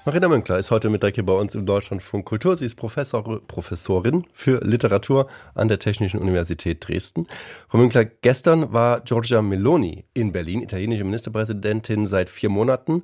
Marina 0.06 0.28
Münkler 0.28 0.58
ist 0.58 0.70
heute 0.70 0.88
mit 0.88 1.02
Mittag 1.02 1.26
bei 1.26 1.34
uns 1.34 1.54
im 1.54 1.66
Deutschlandfunk 1.66 2.24
Kultur. 2.24 2.56
Sie 2.56 2.64
ist 2.64 2.76
Professor, 2.76 3.22
Professorin 3.46 4.24
für 4.32 4.64
Literatur 4.64 5.26
an 5.54 5.68
der 5.68 5.78
Technischen 5.78 6.20
Universität 6.20 6.88
Dresden. 6.88 7.26
Frau 7.68 7.76
Münkler, 7.76 8.06
gestern 8.06 8.72
war 8.72 9.02
Giorgia 9.02 9.42
Meloni 9.42 10.06
in 10.14 10.32
Berlin, 10.32 10.62
italienische 10.62 11.04
Ministerpräsidentin 11.04 12.06
seit 12.06 12.30
vier 12.30 12.48
Monaten. 12.48 13.02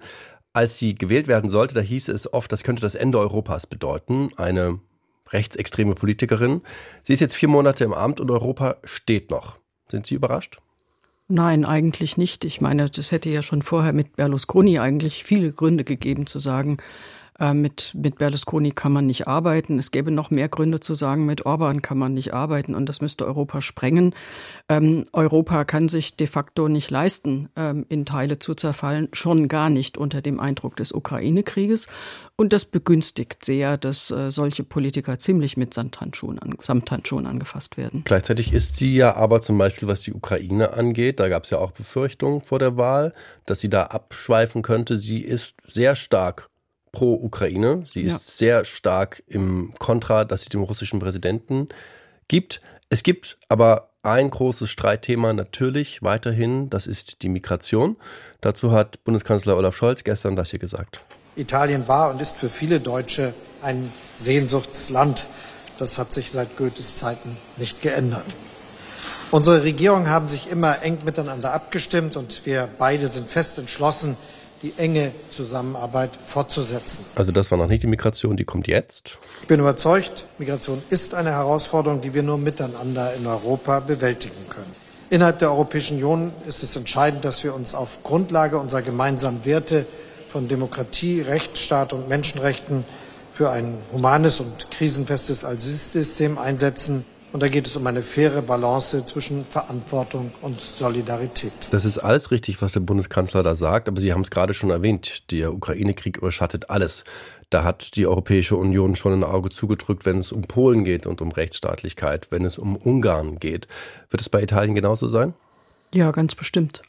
Als 0.55 0.79
sie 0.79 0.95
gewählt 0.95 1.29
werden 1.29 1.51
sollte, 1.51 1.75
da 1.75 1.83
hieß 1.83 2.09
es 2.09 2.33
oft, 2.33 2.51
das 2.51 2.65
könnte 2.65 2.81
das 2.81 2.95
Ende 2.95 3.19
Europas 3.19 3.67
bedeuten. 3.67 4.31
Eine 4.39 4.81
rechtsextreme 5.29 5.95
Politikerin. 5.95 6.63
Sie 7.03 7.13
ist 7.13 7.21
jetzt 7.21 7.37
vier 7.37 7.51
Monate 7.51 7.85
im 7.85 7.93
Amt 7.93 8.21
und 8.21 8.31
Europa 8.31 8.79
steht 8.85 9.31
noch. 9.31 9.59
Sind 9.91 10.07
Sie 10.07 10.15
überrascht? 10.15 10.61
Nein, 11.29 11.65
eigentlich 11.65 12.17
nicht. 12.17 12.45
Ich 12.45 12.61
meine, 12.61 12.89
das 12.89 13.11
hätte 13.11 13.29
ja 13.29 13.43
schon 13.43 13.63
vorher 13.63 13.93
mit 13.93 14.15
Berlusconi 14.15 14.79
eigentlich 14.79 15.25
viele 15.25 15.53
Gründe 15.53 15.83
gegeben 15.83 16.27
zu 16.29 16.39
sagen, 16.39 16.77
äh, 17.39 17.55
mit, 17.55 17.93
mit 17.95 18.19
Berlusconi 18.19 18.73
kann 18.73 18.93
man 18.93 19.07
nicht 19.07 19.27
arbeiten. 19.27 19.79
Es 19.79 19.91
gäbe 19.91 20.11
noch 20.11 20.31
mehr 20.31 20.49
Gründe 20.49 20.81
zu 20.81 20.95
sagen, 20.95 21.27
mit 21.27 21.47
Orban 21.47 21.83
kann 21.83 21.99
man 21.99 22.15
nicht 22.15 22.33
arbeiten 22.35 22.75
und 22.75 22.89
das 22.89 23.01
müsste 23.01 23.27
Europa 23.27 23.61
sprengen. 23.61 24.15
Ähm, 24.69 25.05
Europa 25.13 25.65
kann 25.65 25.89
sich 25.89 26.17
de 26.17 26.27
facto 26.27 26.69
nicht 26.69 26.91
leisten, 26.91 27.49
ähm, 27.57 27.87
in 27.89 28.05
Teile 28.05 28.39
zu 28.39 28.55
zerfallen, 28.55 29.09
schon 29.13 29.49
gar 29.49 29.71
nicht 29.71 29.99
unter 29.99 30.23
dem 30.23 30.41
Eindruck 30.41 30.77
des 30.77 30.93
Ukraine-Krieges. 30.93 31.89
Und 32.37 32.53
das 32.53 32.65
begünstigt 32.65 33.45
sehr, 33.45 33.77
dass 33.77 34.11
äh, 34.11 34.31
solche 34.31 34.65
Politiker 34.65 35.19
ziemlich 35.19 35.57
mit 35.57 35.75
Samthandschuhen, 35.75 36.39
an, 36.39 36.55
Samthandschuhen 36.63 37.27
angefasst 37.27 37.77
werden. 37.77 38.03
Gleichzeitig 38.05 38.53
ist 38.53 38.77
sie 38.77 38.95
ja 38.95 39.15
aber 39.17 39.41
zum 39.41 39.59
Beispiel, 39.59 39.89
was 39.89 40.01
die 40.01 40.13
Ukraine 40.13 40.73
angeht, 40.73 41.21
da 41.21 41.29
gab 41.29 41.45
es 41.45 41.51
ja 41.51 41.59
auch 41.59 41.71
Befürchtungen 41.71 42.41
vor 42.41 42.59
der 42.59 42.77
Wahl, 42.77 43.15
dass 43.47 43.61
sie 43.61 43.71
da 43.71 43.85
abschweifen 43.85 44.63
könnte. 44.63 44.97
Sie 44.97 45.21
ist 45.21 45.55
sehr 45.67 45.97
stark 45.97 46.49
pro 46.97 47.13
Ukraine. 47.13 47.83
Sie 47.85 48.01
ist 48.01 48.13
ja. 48.13 48.19
sehr 48.21 48.65
stark 48.65 49.23
im 49.27 49.75
Kontra, 49.79 50.25
dass 50.25 50.45
sie 50.45 50.49
dem 50.49 50.63
russischen 50.63 50.99
Präsidenten 50.99 51.69
gibt. 52.27 52.61
Es 52.89 53.03
gibt 53.03 53.37
aber 53.51 53.91
ein 54.03 54.31
großes 54.31 54.71
Streitthema 54.71 55.35
natürlich 55.35 56.03
weiterhin, 56.03 56.71
das 56.71 56.87
ist 56.87 57.21
die 57.21 57.29
Migration. 57.29 57.97
Dazu 58.41 58.73
hat 58.73 59.05
Bundeskanzler 59.05 59.59
Olaf 59.59 59.77
Scholz 59.77 60.05
gestern 60.05 60.37
das 60.37 60.49
hier 60.51 60.59
gesagt. 60.59 61.03
Italien 61.37 61.87
war 61.87 62.09
und 62.11 62.23
ist 62.23 62.39
für 62.39 62.49
viele 62.49 62.81
Deutsche 62.81 63.35
ein 63.61 63.93
Sehnsuchtsland. 64.17 65.27
Das 65.77 65.99
hat 65.99 66.15
sich 66.15 66.31
seit 66.31 66.57
Goethes 66.57 66.97
Zeiten 66.97 67.37
nicht 67.59 67.83
geändert. 67.83 68.25
Unsere 69.31 69.65
Regierungen 69.65 70.09
haben 70.09 70.31
sich 70.31 70.49
immer 70.49 70.81
eng 70.81 71.01
miteinander 71.05 71.53
abgestimmt 71.53 72.17
und 72.17 72.47
wir 72.47 72.71
beide 72.79 73.07
sind 73.09 73.29
fest 73.29 73.59
entschlossen, 73.59 74.17
die 74.63 74.73
enge 74.77 75.13
Zusammenarbeit 75.31 76.11
fortzusetzen. 76.25 77.05
Also 77.15 77.33
das 77.33 77.51
war 77.51 77.59
noch 77.59 77.67
nicht 77.67 77.83
die 77.83 77.87
Migration, 77.87 78.37
die 78.37 78.45
kommt 78.45 78.69
jetzt. 78.69 79.19
Ich 79.43 79.49
bin 79.49 79.61
überzeugt, 79.61 80.27
Migration 80.39 80.83
ist 80.91 81.15
eine 81.15 81.31
Herausforderung, 81.31 82.01
die 82.01 82.15
wir 82.15 82.23
nur 82.23 82.39
miteinander 82.39 83.15
in 83.15 83.27
Europa 83.27 83.81
bewältigen 83.81 84.49
können. 84.49 84.75
Innerhalb 85.09 85.39
der 85.39 85.51
Europäischen 85.51 85.99
Union 85.99 86.33
ist 86.49 86.63
es 86.63 86.75
entscheidend, 86.75 87.25
dass 87.25 87.45
wir 87.45 87.55
uns 87.55 87.75
auf 87.75 88.03
Grundlage 88.03 88.59
unserer 88.59 88.83
gemeinsamen 88.83 89.45
Werte 89.45 89.87
von 90.29 90.49
Demokratie, 90.49 91.21
Rechtsstaat 91.21 91.93
und 91.93 92.09
Menschenrechten 92.09 92.85
für 93.31 93.51
ein 93.51 93.79
humanes 93.93 94.41
und 94.41 94.71
krisenfestes 94.71 95.45
Asylsystem 95.45 96.39
einsetzen 96.39 97.05
Und 97.37 97.43
da 97.43 97.49
geht 97.49 97.67
es 97.67 97.77
um 97.77 97.87
eine 97.87 98.01
faire 98.01 98.41
Balance 98.41 99.05
zwischen 99.05 99.45
Verantwortung 99.45 100.33
und 100.41 100.59
Solidarität. 100.59 101.53
Das 101.69 101.85
ist 101.85 101.99
alles 101.99 102.31
richtig, 102.31 102.63
was 102.63 102.73
der 102.73 102.81
Bundeskanzler 102.81 103.43
da 103.43 103.55
sagt, 103.55 103.91
aber 103.91 104.01
Sie 104.01 104.15
haben 104.15 104.23
es 104.23 104.31
gerade 104.31 104.55
schon 104.55 104.71
erwähnt, 104.71 105.31
der 105.31 105.53
Ukraine-Krieg 105.53 106.17
überschattet 106.17 106.71
alles. 106.71 107.05
Da 107.51 107.63
hat 107.63 107.95
die 107.97 108.07
Europäische 108.07 108.57
Union 108.57 108.97
schon 108.97 109.13
ein 109.13 109.23
Auge 109.23 109.51
zugedrückt, 109.51 110.07
wenn 110.07 110.17
es 110.17 110.33
um 110.33 110.45
Polen 110.45 110.83
geht 110.85 111.05
und 111.05 111.21
um 111.21 111.31
Rechtsstaatlichkeit, 111.31 112.29
wenn 112.31 112.43
es 112.47 112.57
um 112.57 112.75
Ungarn 112.75 113.39
geht. 113.39 113.69
Wird 114.09 114.23
es 114.23 114.31
bei 114.31 114.43
Italien 114.43 114.75
genauso 114.75 115.07
sein? 115.07 115.35
Ja, 115.93 116.13
ganz 116.13 116.35
bestimmt. 116.35 116.81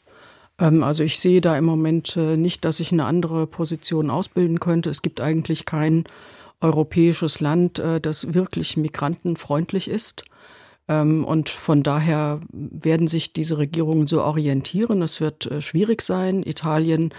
Ähm, 0.58 0.82
also 0.82 1.04
ich 1.04 1.18
sehe 1.18 1.42
da 1.42 1.58
im 1.58 1.66
Moment 1.66 2.16
äh, 2.16 2.38
nicht, 2.38 2.64
dass 2.64 2.80
ich 2.80 2.90
eine 2.90 3.04
andere 3.04 3.46
Position 3.46 4.08
ausbilden 4.08 4.60
könnte. 4.60 4.88
Es 4.88 5.02
gibt 5.02 5.20
eigentlich 5.20 5.66
kein 5.66 6.04
europäisches 6.60 7.40
Land, 7.40 7.78
äh, 7.78 8.00
das 8.00 8.34
wirklich 8.34 8.76
migrantenfreundlich 8.76 9.88
ist. 9.88 10.24
Ähm, 10.88 11.24
und 11.24 11.48
von 11.48 11.82
daher 11.82 12.40
werden 12.50 13.08
sich 13.08 13.32
diese 13.32 13.58
Regierungen 13.58 14.06
so 14.06 14.22
orientieren. 14.22 15.02
Es 15.02 15.20
wird 15.20 15.46
äh, 15.46 15.60
schwierig 15.60 16.02
sein. 16.02 16.42
Italien 16.42 17.12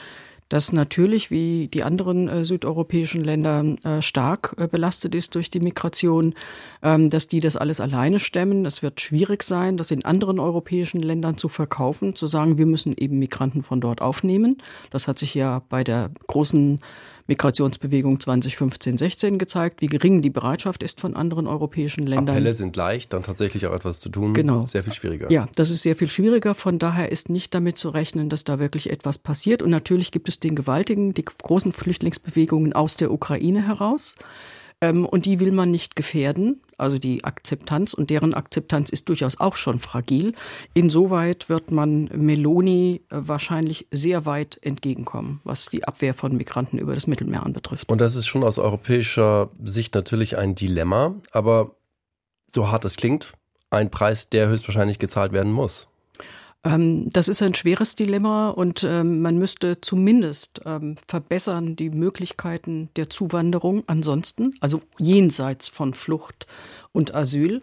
das 0.52 0.74
natürlich 0.74 1.30
wie 1.30 1.68
die 1.68 1.84
anderen 1.84 2.28
äh, 2.28 2.44
südeuropäischen 2.44 3.24
Länder 3.24 3.64
stark 4.02 4.56
belastet 4.72 5.14
ist 5.14 5.36
durch 5.36 5.52
die 5.52 5.60
Migration, 5.60 6.34
ähm, 6.82 7.12
dass 7.12 7.28
die 7.28 7.40
das 7.40 7.56
alles 7.56 7.80
alleine 7.80 8.18
stemmen. 8.18 8.66
Es 8.66 8.82
wird 8.82 9.00
schwierig 9.00 9.44
sein, 9.44 9.78
das 9.78 9.92
in 9.92 10.06
anderen 10.06 10.40
europäischen 10.40 11.04
Ländern 11.04 11.38
zu 11.38 11.50
verkaufen, 11.50 12.16
zu 12.16 12.26
sagen, 12.26 12.58
wir 12.58 12.66
müssen 12.66 12.96
eben 12.98 13.20
Migranten 13.20 13.62
von 13.62 13.80
dort 13.80 14.02
aufnehmen. 14.02 14.58
Das 14.90 15.08
hat 15.08 15.20
sich 15.20 15.36
ja 15.36 15.62
bei 15.70 15.84
der 15.84 16.10
großen 16.26 16.80
Migrationsbewegung 17.30 18.18
2015-16 18.18 19.38
gezeigt, 19.38 19.82
wie 19.82 19.86
gering 19.86 20.22
die 20.22 20.32
Bereitschaft 20.32 20.84
ist 20.84 21.00
von 21.00 21.16
anderen 21.16 21.48
europäischen 21.48 22.06
Ländern. 22.06 22.30
Appelle 22.30 22.54
sind 22.54 22.76
leicht, 22.76 23.14
dann 23.14 23.24
tatsächlich 23.24 23.68
auch 23.68 23.74
etwas 23.74 24.00
zu 24.00 24.10
tun. 24.10 24.34
Genau. 24.34 24.66
Sehr 24.66 24.84
viel 24.84 24.94
schwieriger. 24.94 25.32
Ja, 25.32 25.48
das 25.56 25.70
ist 25.70 25.84
sehr 25.84 25.96
viel 25.96 26.10
schwieriger. 26.10 26.56
Von 26.56 26.80
daher 26.80 27.12
ist 27.12 27.30
nicht 27.30 27.54
damit 27.54 27.78
zu 27.78 27.90
rechnen, 27.90 28.30
dass 28.30 28.44
da 28.44 28.60
wirklich 28.60 28.90
etwas 28.90 29.20
passiert. 29.20 29.62
Und 29.62 29.70
natürlich 29.70 30.12
gibt 30.12 30.28
es 30.28 30.40
den 30.40 30.56
gewaltigen, 30.56 31.14
die 31.14 31.24
großen 31.24 31.72
Flüchtlingsbewegungen 31.72 32.74
aus 32.74 32.98
der 32.98 33.12
Ukraine 33.12 33.66
heraus. 33.66 34.16
Ähm, 34.82 35.06
und 35.06 35.26
die 35.26 35.40
will 35.40 35.52
man 35.52 35.70
nicht 35.70 35.96
gefährden. 35.96 36.62
Also 36.80 36.98
die 36.98 37.24
Akzeptanz 37.24 37.94
und 37.94 38.10
deren 38.10 38.34
Akzeptanz 38.34 38.90
ist 38.90 39.10
durchaus 39.10 39.40
auch 39.40 39.56
schon 39.56 39.80
fragil. 39.80 40.34
Insoweit 40.74 41.50
wird 41.50 41.72
man 41.72 42.06
Meloni 42.14 43.02
äh, 43.10 43.18
wahrscheinlich 43.20 43.88
sehr 43.92 44.26
weit 44.26 44.60
entgegenkommen, 44.62 45.42
was 45.44 45.66
die 45.68 45.84
Abwehr 45.86 46.14
von 46.14 46.36
Migranten 46.36 46.78
über 46.78 46.96
das 46.96 47.08
Mittelmeer 47.08 47.44
anbetrifft. 47.44 47.90
Und 47.90 48.02
das 48.02 48.16
ist 48.16 48.28
schon 48.28 48.44
aus 48.44 48.60
europäischer 48.60 49.50
Sicht 49.64 49.96
natürlich 49.96 50.38
ein 50.38 50.56
Dilemma, 50.56 51.16
aber 51.32 51.76
so 52.54 52.70
hart 52.70 52.86
es 52.86 52.96
klingt, 52.96 53.34
ein 53.70 53.92
Preis, 53.92 54.30
der 54.30 54.48
höchstwahrscheinlich 54.48 55.00
gezahlt 55.00 55.32
werden 55.32 55.52
muss. 55.52 55.88
Ähm, 56.66 57.10
das 57.12 57.30
ist 57.30 57.42
ein 57.42 57.54
schweres 57.54 57.96
Dilemma 57.96 58.50
und 58.50 58.84
ähm, 58.84 59.22
man 59.22 59.38
müsste 59.38 59.80
zumindest 59.80 60.62
ähm, 60.66 60.96
verbessern 61.08 61.76
die 61.76 61.90
Möglichkeiten 61.90 62.90
der 62.96 63.10
Zuwanderung 63.10 63.84
ansonsten, 63.88 64.56
also 64.60 64.82
jenseits 64.98 65.70
von 65.70 65.94
Flucht 65.94 66.48
und 66.92 67.16
Asyl. 67.16 67.62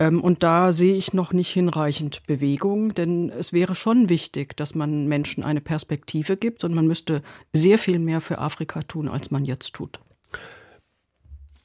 Und 0.00 0.44
da 0.44 0.70
sehe 0.70 0.94
ich 0.94 1.12
noch 1.12 1.32
nicht 1.32 1.52
hinreichend 1.52 2.22
Bewegung, 2.28 2.94
denn 2.94 3.30
es 3.30 3.52
wäre 3.52 3.74
schon 3.74 4.08
wichtig, 4.08 4.56
dass 4.56 4.76
man 4.76 5.08
Menschen 5.08 5.42
eine 5.42 5.60
Perspektive 5.60 6.36
gibt 6.36 6.62
und 6.62 6.72
man 6.72 6.86
müsste 6.86 7.20
sehr 7.52 7.78
viel 7.78 7.98
mehr 7.98 8.20
für 8.20 8.38
Afrika 8.38 8.82
tun, 8.82 9.08
als 9.08 9.32
man 9.32 9.44
jetzt 9.44 9.72
tut. 9.72 9.98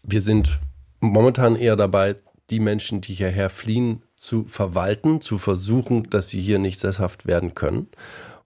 Wir 0.01 0.19
sind 0.19 0.59
momentan 0.99 1.55
eher 1.55 1.75
dabei, 1.75 2.15
die 2.49 2.59
Menschen, 2.59 3.01
die 3.01 3.13
hierher 3.13 3.51
fliehen, 3.51 4.01
zu 4.23 4.45
verwalten, 4.45 5.19
zu 5.19 5.37
versuchen, 5.37 6.09
dass 6.09 6.29
sie 6.29 6.41
hier 6.41 6.57
nicht 6.57 6.79
sesshaft 6.79 7.27
werden 7.27 7.55
können. 7.55 7.89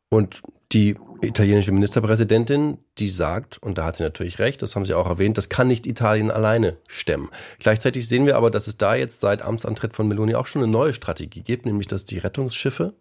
Und 0.10 0.42
die 0.72 0.96
italienische 1.22 1.72
Ministerpräsidentin, 1.72 2.80
die 2.98 3.08
sagt, 3.08 3.62
und 3.62 3.78
da 3.78 3.86
hat 3.86 3.98
sie 3.98 4.04
natürlich 4.04 4.40
recht, 4.40 4.62
das 4.62 4.76
haben 4.76 4.86
Sie 4.86 4.96
auch 4.96 5.08
erwähnt, 5.08 5.38
das 5.38 5.50
kann 5.50 5.68
nicht 5.68 5.86
Italien 5.86 6.32
alleine 6.32 6.78
stemmen. 6.88 7.30
Gleichzeitig 7.60 8.08
sehen 8.08 8.26
wir 8.26 8.38
aber, 8.38 8.50
dass 8.50 8.68
es 8.68 8.78
da 8.78 8.96
jetzt 8.96 9.20
seit 9.20 9.44
Amtsantritt 9.44 9.96
von 9.96 10.08
Meloni 10.08 10.34
auch 10.34 10.48
schon 10.48 10.64
eine 10.64 10.72
neue 10.72 10.94
Strategie 10.94 11.42
gibt, 11.42 11.68
nämlich 11.68 11.88
dass 11.88 12.06
die 12.06 12.18
Rettungsschiffe 12.18 12.94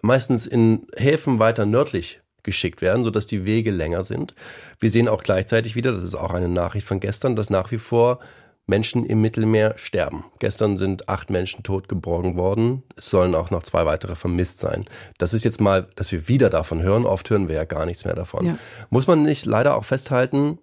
meistens 0.00 0.46
in 0.46 0.86
Häfen 0.96 1.38
weiter 1.38 1.66
nördlich 1.66 2.20
geschickt 2.42 2.80
werden, 2.80 3.04
sodass 3.04 3.26
die 3.26 3.44
Wege 3.44 3.70
länger 3.70 4.04
sind. 4.04 4.34
Wir 4.80 4.90
sehen 4.90 5.08
auch 5.08 5.22
gleichzeitig 5.22 5.74
wieder, 5.74 5.92
das 5.92 6.02
ist 6.02 6.14
auch 6.14 6.32
eine 6.32 6.48
Nachricht 6.48 6.86
von 6.86 7.00
gestern, 7.00 7.36
dass 7.36 7.50
nach 7.50 7.70
wie 7.72 7.78
vor 7.78 8.20
Menschen 8.66 9.06
im 9.06 9.20
Mittelmeer 9.20 9.74
sterben. 9.78 10.24
Gestern 10.40 10.76
sind 10.76 11.08
acht 11.08 11.30
Menschen 11.30 11.62
tot 11.62 11.88
geborgen 11.88 12.36
worden. 12.36 12.82
Es 12.96 13.10
sollen 13.10 13.34
auch 13.34 13.50
noch 13.50 13.62
zwei 13.62 13.86
weitere 13.86 14.16
vermisst 14.16 14.58
sein. 14.58 14.86
Das 15.18 15.34
ist 15.34 15.44
jetzt 15.44 15.60
mal, 15.60 15.88
dass 15.94 16.10
wir 16.10 16.26
wieder 16.26 16.50
davon 16.50 16.82
hören. 16.82 17.06
Oft 17.06 17.30
hören 17.30 17.48
wir 17.48 17.54
ja 17.54 17.64
gar 17.64 17.86
nichts 17.86 18.04
mehr 18.04 18.14
davon. 18.14 18.44
Ja. 18.44 18.58
Muss 18.90 19.06
man 19.06 19.22
nicht 19.22 19.46
leider 19.46 19.76
auch 19.76 19.84
festhalten, 19.84 20.58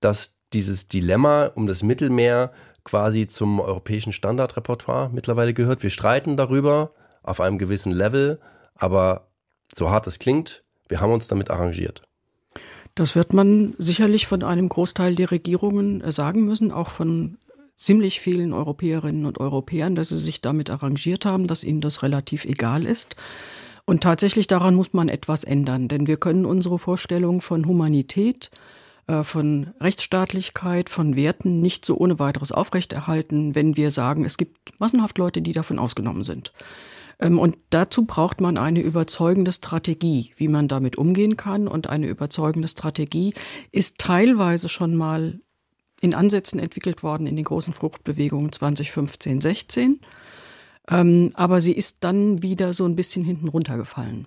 dass 0.00 0.36
dieses 0.52 0.88
Dilemma 0.88 1.46
um 1.46 1.66
das 1.66 1.82
Mittelmeer 1.82 2.52
quasi 2.84 3.26
zum 3.26 3.60
europäischen 3.60 4.12
Standardrepertoire 4.12 5.10
mittlerweile 5.12 5.52
gehört. 5.52 5.82
Wir 5.82 5.90
streiten 5.90 6.36
darüber 6.36 6.92
auf 7.22 7.40
einem 7.40 7.58
gewissen 7.58 7.92
Level, 7.92 8.38
aber 8.74 9.28
so 9.74 9.90
hart 9.90 10.06
es 10.06 10.18
klingt, 10.18 10.62
wir 10.88 11.00
haben 11.00 11.12
uns 11.12 11.28
damit 11.28 11.50
arrangiert. 11.50 12.02
Das 12.94 13.14
wird 13.14 13.32
man 13.32 13.74
sicherlich 13.78 14.26
von 14.26 14.42
einem 14.42 14.68
Großteil 14.68 15.14
der 15.16 15.30
Regierungen 15.30 16.08
sagen 16.10 16.46
müssen, 16.46 16.72
auch 16.72 16.88
von 16.88 17.36
ziemlich 17.78 18.20
vielen 18.20 18.52
Europäerinnen 18.52 19.24
und 19.24 19.38
Europäern, 19.38 19.94
dass 19.94 20.08
sie 20.08 20.18
sich 20.18 20.40
damit 20.40 20.68
arrangiert 20.68 21.24
haben, 21.24 21.46
dass 21.46 21.64
ihnen 21.64 21.80
das 21.80 22.02
relativ 22.02 22.44
egal 22.44 22.84
ist. 22.84 23.16
Und 23.86 24.02
tatsächlich 24.02 24.48
daran 24.48 24.74
muss 24.74 24.92
man 24.92 25.08
etwas 25.08 25.44
ändern, 25.44 25.88
denn 25.88 26.06
wir 26.06 26.18
können 26.18 26.44
unsere 26.44 26.78
Vorstellung 26.78 27.40
von 27.40 27.66
Humanität, 27.66 28.50
äh, 29.06 29.22
von 29.22 29.68
Rechtsstaatlichkeit, 29.80 30.90
von 30.90 31.16
Werten 31.16 31.54
nicht 31.54 31.86
so 31.86 31.96
ohne 31.96 32.18
weiteres 32.18 32.52
aufrechterhalten, 32.52 33.54
wenn 33.54 33.76
wir 33.76 33.90
sagen, 33.90 34.24
es 34.24 34.36
gibt 34.36 34.78
massenhaft 34.80 35.16
Leute, 35.16 35.40
die 35.40 35.52
davon 35.52 35.78
ausgenommen 35.78 36.24
sind. 36.24 36.52
Ähm, 37.20 37.38
und 37.38 37.56
dazu 37.70 38.04
braucht 38.04 38.40
man 38.40 38.58
eine 38.58 38.80
überzeugende 38.80 39.52
Strategie, 39.52 40.32
wie 40.36 40.48
man 40.48 40.66
damit 40.66 40.98
umgehen 40.98 41.36
kann. 41.36 41.68
Und 41.68 41.88
eine 41.88 42.08
überzeugende 42.08 42.68
Strategie 42.68 43.34
ist 43.70 43.98
teilweise 43.98 44.68
schon 44.68 44.96
mal 44.96 45.40
in 46.00 46.14
Ansätzen 46.14 46.58
entwickelt 46.58 47.02
worden 47.02 47.26
in 47.26 47.36
den 47.36 47.44
großen 47.44 47.72
Fruchtbewegungen 47.72 48.52
2015, 48.52 49.40
16. 49.40 50.00
Ähm, 50.90 51.30
aber 51.34 51.60
sie 51.60 51.72
ist 51.72 52.04
dann 52.04 52.42
wieder 52.42 52.72
so 52.72 52.84
ein 52.84 52.96
bisschen 52.96 53.24
hinten 53.24 53.48
runtergefallen. 53.48 54.26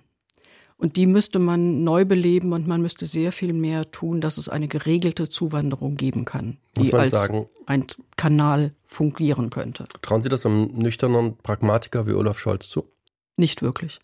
Und 0.76 0.96
die 0.96 1.06
müsste 1.06 1.38
man 1.38 1.84
neu 1.84 2.04
beleben 2.04 2.52
und 2.52 2.66
man 2.66 2.82
müsste 2.82 3.06
sehr 3.06 3.30
viel 3.30 3.52
mehr 3.52 3.92
tun, 3.92 4.20
dass 4.20 4.36
es 4.36 4.48
eine 4.48 4.66
geregelte 4.66 5.28
Zuwanderung 5.28 5.94
geben 5.94 6.24
kann, 6.24 6.58
die 6.76 6.92
als 6.92 7.12
sagen, 7.12 7.46
ein 7.66 7.86
Kanal 8.16 8.74
fungieren 8.84 9.50
könnte. 9.50 9.86
Trauen 10.02 10.22
Sie 10.22 10.28
das 10.28 10.44
einem 10.44 10.72
nüchternen 10.76 11.36
Pragmatiker 11.36 12.08
wie 12.08 12.14
Olaf 12.14 12.40
Scholz 12.40 12.68
zu? 12.68 12.88
Nicht 13.36 13.62
wirklich. 13.62 14.00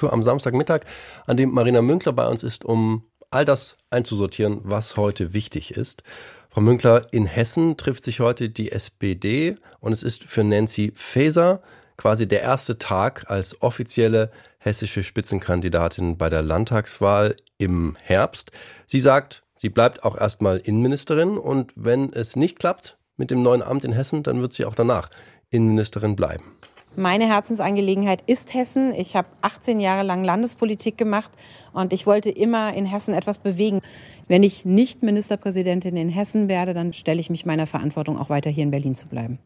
Am 0.00 0.22
Samstagmittag, 0.22 0.82
an 1.26 1.36
dem 1.36 1.50
Marina 1.50 1.82
Münkler 1.82 2.12
bei 2.12 2.28
uns 2.28 2.44
ist, 2.44 2.64
um 2.64 3.02
all 3.30 3.44
das 3.44 3.76
einzusortieren, 3.90 4.60
was 4.62 4.96
heute 4.96 5.34
wichtig 5.34 5.72
ist. 5.72 6.02
Frau 6.50 6.60
Münkler, 6.60 7.12
in 7.12 7.26
Hessen 7.26 7.76
trifft 7.76 8.04
sich 8.04 8.20
heute 8.20 8.48
die 8.48 8.72
SPD 8.72 9.56
und 9.80 9.92
es 9.92 10.02
ist 10.02 10.24
für 10.24 10.44
Nancy 10.44 10.92
Faeser 10.94 11.62
quasi 11.96 12.26
der 12.26 12.42
erste 12.42 12.78
Tag 12.78 13.30
als 13.30 13.60
offizielle 13.60 14.30
hessische 14.58 15.02
Spitzenkandidatin 15.02 16.16
bei 16.16 16.30
der 16.30 16.42
Landtagswahl 16.42 17.36
im 17.58 17.96
Herbst. 18.02 18.50
Sie 18.86 19.00
sagt, 19.00 19.42
sie 19.56 19.68
bleibt 19.68 20.04
auch 20.04 20.16
erstmal 20.16 20.58
Innenministerin 20.58 21.36
und 21.36 21.72
wenn 21.76 22.12
es 22.12 22.36
nicht 22.36 22.58
klappt 22.58 22.96
mit 23.16 23.30
dem 23.30 23.42
neuen 23.42 23.62
Amt 23.62 23.84
in 23.84 23.92
Hessen, 23.92 24.22
dann 24.22 24.40
wird 24.40 24.54
sie 24.54 24.64
auch 24.64 24.74
danach 24.74 25.10
Innenministerin 25.50 26.16
bleiben. 26.16 26.57
Meine 26.98 27.28
Herzensangelegenheit 27.28 28.24
ist 28.26 28.54
Hessen. 28.54 28.92
Ich 28.92 29.14
habe 29.14 29.28
18 29.42 29.78
Jahre 29.78 30.02
lang 30.02 30.24
Landespolitik 30.24 30.98
gemacht 30.98 31.30
und 31.72 31.92
ich 31.92 32.08
wollte 32.08 32.28
immer 32.28 32.74
in 32.74 32.86
Hessen 32.86 33.14
etwas 33.14 33.38
bewegen. 33.38 33.82
Wenn 34.26 34.42
ich 34.42 34.64
nicht 34.64 35.04
Ministerpräsidentin 35.04 35.96
in 35.96 36.08
Hessen 36.08 36.48
werde, 36.48 36.74
dann 36.74 36.92
stelle 36.92 37.20
ich 37.20 37.30
mich 37.30 37.46
meiner 37.46 37.68
Verantwortung 37.68 38.18
auch 38.18 38.30
weiter 38.30 38.50
hier 38.50 38.64
in 38.64 38.72
Berlin 38.72 38.96
zu 38.96 39.06
bleiben. 39.06 39.38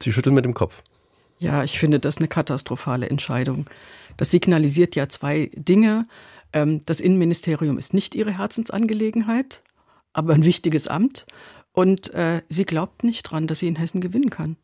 Sie 0.00 0.12
schütteln 0.12 0.36
mit 0.36 0.44
dem 0.44 0.54
Kopf. 0.54 0.84
Ja, 1.40 1.64
ich 1.64 1.80
finde 1.80 1.98
das 1.98 2.18
eine 2.18 2.28
katastrophale 2.28 3.10
Entscheidung. 3.10 3.66
Das 4.16 4.30
signalisiert 4.30 4.94
ja 4.94 5.08
zwei 5.08 5.50
Dinge. 5.56 6.06
Ähm, 6.52 6.82
das 6.86 7.00
Innenministerium 7.00 7.78
ist 7.78 7.94
nicht 7.94 8.14
ihre 8.14 8.38
Herzensangelegenheit, 8.38 9.64
aber 10.12 10.34
ein 10.34 10.44
wichtiges 10.44 10.86
Amt. 10.86 11.26
Und 11.72 12.14
äh, 12.14 12.42
sie 12.48 12.64
glaubt 12.64 13.02
nicht 13.02 13.24
dran, 13.24 13.48
dass 13.48 13.58
sie 13.58 13.66
in 13.66 13.74
Hessen 13.74 14.00
gewinnen 14.00 14.30
kann. 14.30 14.56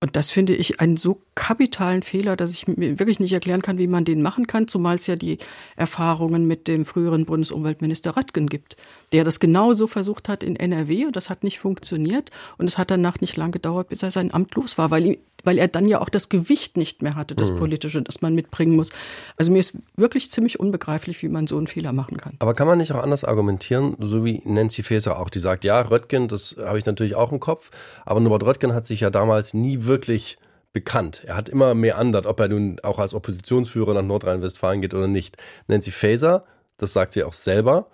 Und 0.00 0.14
das 0.14 0.30
finde 0.30 0.54
ich 0.54 0.78
einen 0.78 0.98
so 0.98 1.22
kapitalen 1.34 2.02
Fehler, 2.02 2.36
dass 2.36 2.52
ich 2.52 2.68
mir 2.68 2.98
wirklich 2.98 3.18
nicht 3.18 3.32
erklären 3.32 3.62
kann, 3.62 3.78
wie 3.78 3.86
man 3.86 4.04
den 4.04 4.20
machen 4.20 4.46
kann, 4.46 4.68
zumal 4.68 4.96
es 4.96 5.06
ja 5.06 5.16
die 5.16 5.38
Erfahrungen 5.74 6.46
mit 6.46 6.68
dem 6.68 6.84
früheren 6.84 7.24
Bundesumweltminister 7.24 8.14
Röttgen 8.14 8.46
gibt, 8.46 8.76
der 9.12 9.24
das 9.24 9.40
genauso 9.40 9.86
versucht 9.86 10.28
hat 10.28 10.42
in 10.42 10.54
NRW 10.54 11.06
und 11.06 11.16
das 11.16 11.30
hat 11.30 11.44
nicht 11.44 11.58
funktioniert. 11.58 12.30
Und 12.58 12.66
es 12.66 12.76
hat 12.76 12.90
danach 12.90 13.20
nicht 13.20 13.36
lang 13.36 13.52
gedauert, 13.52 13.88
bis 13.88 14.02
er 14.02 14.10
sein 14.10 14.34
Amt 14.34 14.54
los 14.54 14.76
war, 14.76 14.90
weil, 14.90 15.06
ihm, 15.06 15.18
weil 15.46 15.58
er 15.58 15.68
dann 15.68 15.86
ja 15.86 16.00
auch 16.00 16.08
das 16.08 16.28
Gewicht 16.28 16.76
nicht 16.76 17.02
mehr 17.02 17.14
hatte, 17.14 17.34
das 17.34 17.52
mhm. 17.52 17.58
politische, 17.58 18.02
das 18.02 18.20
man 18.20 18.34
mitbringen 18.34 18.76
muss. 18.76 18.90
Also 19.36 19.52
mir 19.52 19.60
ist 19.60 19.78
wirklich 19.96 20.30
ziemlich 20.30 20.60
unbegreiflich, 20.60 21.22
wie 21.22 21.28
man 21.28 21.46
so 21.46 21.56
einen 21.56 21.68
Fehler 21.68 21.92
machen 21.92 22.16
kann. 22.16 22.34
Aber 22.40 22.52
kann 22.52 22.66
man 22.66 22.78
nicht 22.78 22.92
auch 22.92 23.02
anders 23.02 23.24
argumentieren, 23.24 23.96
so 24.00 24.24
wie 24.24 24.42
Nancy 24.44 24.82
Faeser 24.82 25.18
auch, 25.18 25.30
die 25.30 25.38
sagt, 25.38 25.64
ja, 25.64 25.80
Röttgen, 25.80 26.28
das 26.28 26.56
habe 26.58 26.78
ich 26.78 26.84
natürlich 26.84 27.14
auch 27.14 27.32
im 27.32 27.40
Kopf, 27.40 27.70
aber 28.04 28.20
Norbert 28.20 28.44
Röttgen 28.44 28.74
hat 28.74 28.86
sich 28.86 29.00
ja 29.00 29.10
damals 29.10 29.54
nie 29.54 29.84
wirklich 29.84 30.38
bekannt. 30.72 31.22
Er 31.24 31.36
hat 31.36 31.48
immer 31.48 31.74
mehr 31.74 31.96
andert, 31.96 32.26
ob 32.26 32.40
er 32.40 32.48
nun 32.48 32.78
auch 32.82 32.98
als 32.98 33.14
Oppositionsführer 33.14 33.94
nach 33.94 34.02
Nordrhein-Westfalen 34.02 34.82
geht 34.82 34.94
oder 34.94 35.06
nicht. 35.06 35.36
Nancy 35.68 35.90
Faeser, 35.90 36.44
das 36.76 36.92
sagt 36.92 37.12
sie 37.12 37.24
auch 37.24 37.32
selber, 37.32 37.86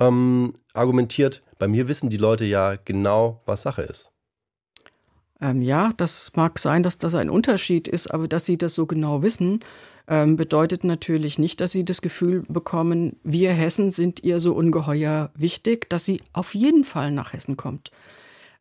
ähm, 0.00 0.52
argumentiert, 0.74 1.42
bei 1.58 1.68
mir 1.68 1.88
wissen 1.88 2.10
die 2.10 2.18
Leute 2.18 2.44
ja 2.44 2.76
genau, 2.84 3.40
was 3.46 3.62
Sache 3.62 3.82
ist. 3.82 4.10
Ähm, 5.40 5.62
ja, 5.62 5.92
das 5.96 6.32
mag 6.34 6.58
sein, 6.58 6.82
dass 6.82 6.98
das 6.98 7.14
ein 7.14 7.30
Unterschied 7.30 7.88
ist, 7.88 8.12
aber 8.12 8.28
dass 8.28 8.46
sie 8.46 8.56
das 8.56 8.74
so 8.74 8.86
genau 8.86 9.22
wissen, 9.22 9.60
ähm, 10.08 10.36
bedeutet 10.36 10.84
natürlich 10.84 11.38
nicht, 11.38 11.60
dass 11.60 11.72
sie 11.72 11.84
das 11.84 12.00
Gefühl 12.00 12.44
bekommen, 12.48 13.16
wir 13.24 13.52
Hessen 13.52 13.90
sind 13.90 14.22
ihr 14.22 14.40
so 14.40 14.54
ungeheuer 14.54 15.30
wichtig, 15.34 15.90
dass 15.90 16.04
sie 16.04 16.20
auf 16.32 16.54
jeden 16.54 16.84
Fall 16.84 17.10
nach 17.10 17.32
Hessen 17.32 17.56
kommt. 17.56 17.90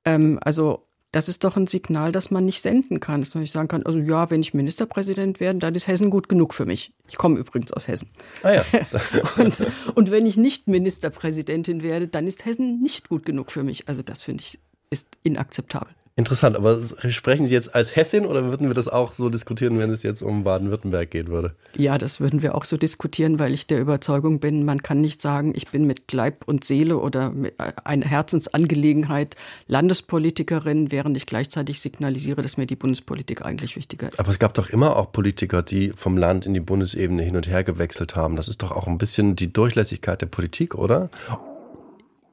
Ähm, 0.03 0.39
also 0.41 0.85
das 1.11 1.29
ist 1.29 1.45
doch 1.45 1.55
ein 1.55 1.67
Signal, 1.67 2.11
das 2.11 2.29
man 2.29 2.43
nicht 2.43 2.61
senden 2.61 2.99
kann, 2.99 3.21
dass 3.21 3.35
man 3.35 3.41
nicht 3.41 3.53
sagen 3.53 3.69
kann, 3.69 3.85
also 3.85 3.99
ja, 3.99 4.29
wenn 4.29 4.41
ich 4.41 4.53
Ministerpräsident 4.53 5.39
werde, 5.39 5.59
dann 5.59 5.73
ist 5.73 5.87
Hessen 5.87 6.09
gut 6.09 6.27
genug 6.27 6.53
für 6.53 6.65
mich. 6.65 6.91
Ich 7.07 7.15
komme 7.15 7.39
übrigens 7.39 7.71
aus 7.71 7.87
Hessen. 7.87 8.09
Ah 8.43 8.51
ja. 8.51 8.65
und, 9.37 9.65
und 9.93 10.11
wenn 10.11 10.25
ich 10.25 10.35
nicht 10.35 10.67
Ministerpräsidentin 10.67 11.83
werde, 11.83 12.09
dann 12.09 12.27
ist 12.27 12.43
Hessen 12.43 12.81
nicht 12.81 13.07
gut 13.07 13.25
genug 13.25 13.53
für 13.53 13.63
mich. 13.63 13.87
Also 13.87 14.01
das 14.01 14.23
finde 14.23 14.43
ich 14.43 14.59
ist 14.89 15.07
inakzeptabel. 15.23 15.93
Interessant, 16.17 16.55
aber 16.55 16.79
sprechen 17.09 17.45
Sie 17.45 17.53
jetzt 17.53 17.75
als 17.75 17.93
Hessin 17.93 18.25
oder 18.25 18.45
würden 18.45 18.69
wir 18.69 18.73
das 18.73 18.87
auch 18.87 19.11
so 19.11 19.27
diskutieren, 19.27 19.77
wenn 19.79 19.89
es 19.89 20.01
jetzt 20.01 20.21
um 20.21 20.45
Baden-Württemberg 20.45 21.11
gehen 21.11 21.27
würde? 21.27 21.55
Ja, 21.75 21.97
das 21.97 22.21
würden 22.21 22.41
wir 22.41 22.55
auch 22.55 22.63
so 22.63 22.77
diskutieren, 22.77 23.37
weil 23.37 23.53
ich 23.53 23.67
der 23.67 23.81
Überzeugung 23.81 24.39
bin, 24.39 24.63
man 24.63 24.81
kann 24.81 25.01
nicht 25.01 25.21
sagen, 25.21 25.51
ich 25.53 25.67
bin 25.67 25.85
mit 25.85 26.13
Leib 26.13 26.43
und 26.45 26.63
Seele 26.63 26.99
oder 26.99 27.33
äh, 27.57 27.73
einer 27.83 28.05
Herzensangelegenheit 28.05 29.35
Landespolitikerin, 29.67 30.89
während 30.89 31.17
ich 31.17 31.25
gleichzeitig 31.25 31.81
signalisiere, 31.81 32.41
dass 32.41 32.55
mir 32.55 32.65
die 32.65 32.77
Bundespolitik 32.77 33.41
eigentlich 33.41 33.75
wichtiger 33.75 34.07
ist. 34.07 34.17
Aber 34.17 34.29
es 34.29 34.39
gab 34.39 34.53
doch 34.53 34.69
immer 34.69 34.95
auch 34.95 35.11
Politiker, 35.11 35.63
die 35.63 35.91
vom 35.97 36.15
Land 36.15 36.45
in 36.45 36.53
die 36.53 36.61
Bundesebene 36.61 37.23
hin 37.23 37.35
und 37.35 37.49
her 37.49 37.65
gewechselt 37.65 38.15
haben. 38.15 38.37
Das 38.37 38.47
ist 38.47 38.61
doch 38.61 38.71
auch 38.71 38.87
ein 38.87 38.97
bisschen 38.97 39.35
die 39.35 39.51
Durchlässigkeit 39.51 40.21
der 40.21 40.27
Politik, 40.27 40.75
oder? 40.75 41.09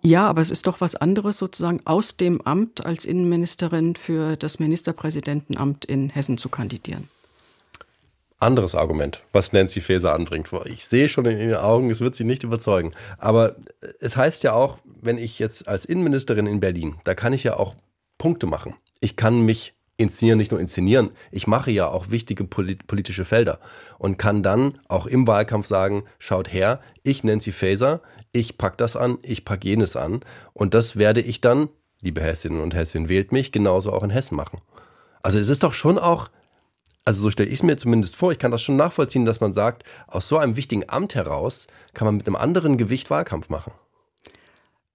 Ja, 0.05 0.29
aber 0.29 0.41
es 0.41 0.51
ist 0.51 0.67
doch 0.67 0.81
was 0.81 0.97
anderes 0.97 1.39
sozusagen 1.39 1.81
aus 1.85 2.17
dem 2.17 2.41
Amt 2.41 2.85
als 2.85 3.05
Innenministerin 3.05 3.95
für 3.95 4.37
das 4.37 4.59
Ministerpräsidentenamt 4.59 5.85
in 5.85 6.11
Hessen 6.11 6.39
zu 6.39 6.49
kandidieren. 6.49 7.09
Anderes 8.41 8.75
Argument, 8.75 9.23
was 9.33 9.53
Nancy 9.53 9.81
Faeser 9.81 10.13
anbringt. 10.13 10.49
Ich 10.65 10.85
sehe 10.87 11.09
schon 11.09 11.27
in 11.27 11.39
ihren 11.39 11.63
Augen, 11.63 11.91
es 11.91 12.01
wird 12.01 12.17
sie 12.17 12.25
nicht 12.25 12.43
überzeugen. 12.43 12.93
Aber 13.19 13.55
es 14.01 14.17
heißt 14.17 14.43
ja 14.43 14.53
auch, 14.53 14.79
wenn 15.01 15.19
ich 15.19 15.39
jetzt 15.39 15.69
als 15.69 15.85
Innenministerin 15.85 16.49
in 16.49 16.59
Berlin, 16.59 16.97
da 17.05 17.15
kann 17.15 17.33
ich 17.33 17.45
ja 17.45 17.57
auch 17.57 17.77
Punkte 18.19 18.47
machen. 18.47 18.75
Ich 18.99 19.15
kann 19.15 19.43
mich 19.43 19.75
inszenieren, 19.97 20.39
nicht 20.39 20.51
nur 20.51 20.59
inszenieren. 20.59 21.11
Ich 21.31 21.47
mache 21.47 21.71
ja 21.71 21.87
auch 21.87 22.11
wichtige 22.11 22.43
politische 22.43 23.25
Felder 23.25 23.61
und 23.99 24.19
kann 24.19 24.43
dann 24.43 24.81
auch 24.89 25.07
im 25.07 25.29
Wahlkampf 25.29 25.69
sagen, 25.69 26.03
schaut 26.19 26.53
her, 26.53 26.81
ich 27.05 27.23
Nancy 27.23 27.53
Faeser, 27.53 28.01
ich 28.33 28.59
pack 28.59 28.79
das 28.79 28.97
an, 28.97 29.19
ich 29.23 29.45
pack 29.45 29.65
jenes 29.65 29.97
an. 29.97 30.21
Und 30.53 30.75
das 30.75 30.97
werde 30.97 31.21
ich 31.21 31.41
dann, 31.41 31.69
liebe 32.01 32.23
Hessinnen 32.23 32.61
und 32.61 32.75
Hessen, 32.75 33.09
wählt 33.09 33.33
mich, 33.33 33.53
genauso 33.53 33.93
auch 33.93 34.03
in 34.03 34.11
Hessen 34.11 34.37
machen. 34.37 34.61
Also 35.23 35.39
es 35.39 35.49
ist 35.49 35.63
doch 35.63 35.73
schon 35.73 35.99
auch, 35.99 36.31
also 37.05 37.23
so 37.23 37.31
stelle 37.31 37.49
ich 37.49 37.61
es 37.61 37.63
mir 37.63 37.77
zumindest 37.77 38.17
vor, 38.17 38.33
ich 38.33 38.39
kann 38.39 38.51
das 38.51 38.63
schon 38.63 38.77
nachvollziehen, 38.77 39.25
dass 39.25 39.41
man 39.41 39.53
sagt, 39.53 39.85
aus 40.07 40.29
so 40.29 40.39
einem 40.39 40.57
wichtigen 40.57 40.89
Amt 40.89 41.15
heraus 41.15 41.67
kann 41.95 42.07
man 42.07 42.17
mit 42.17 42.27
einem 42.27 42.37
anderen 42.37 42.77
Gewicht 42.77 43.11
Wahlkampf 43.11 43.49
machen. 43.49 43.73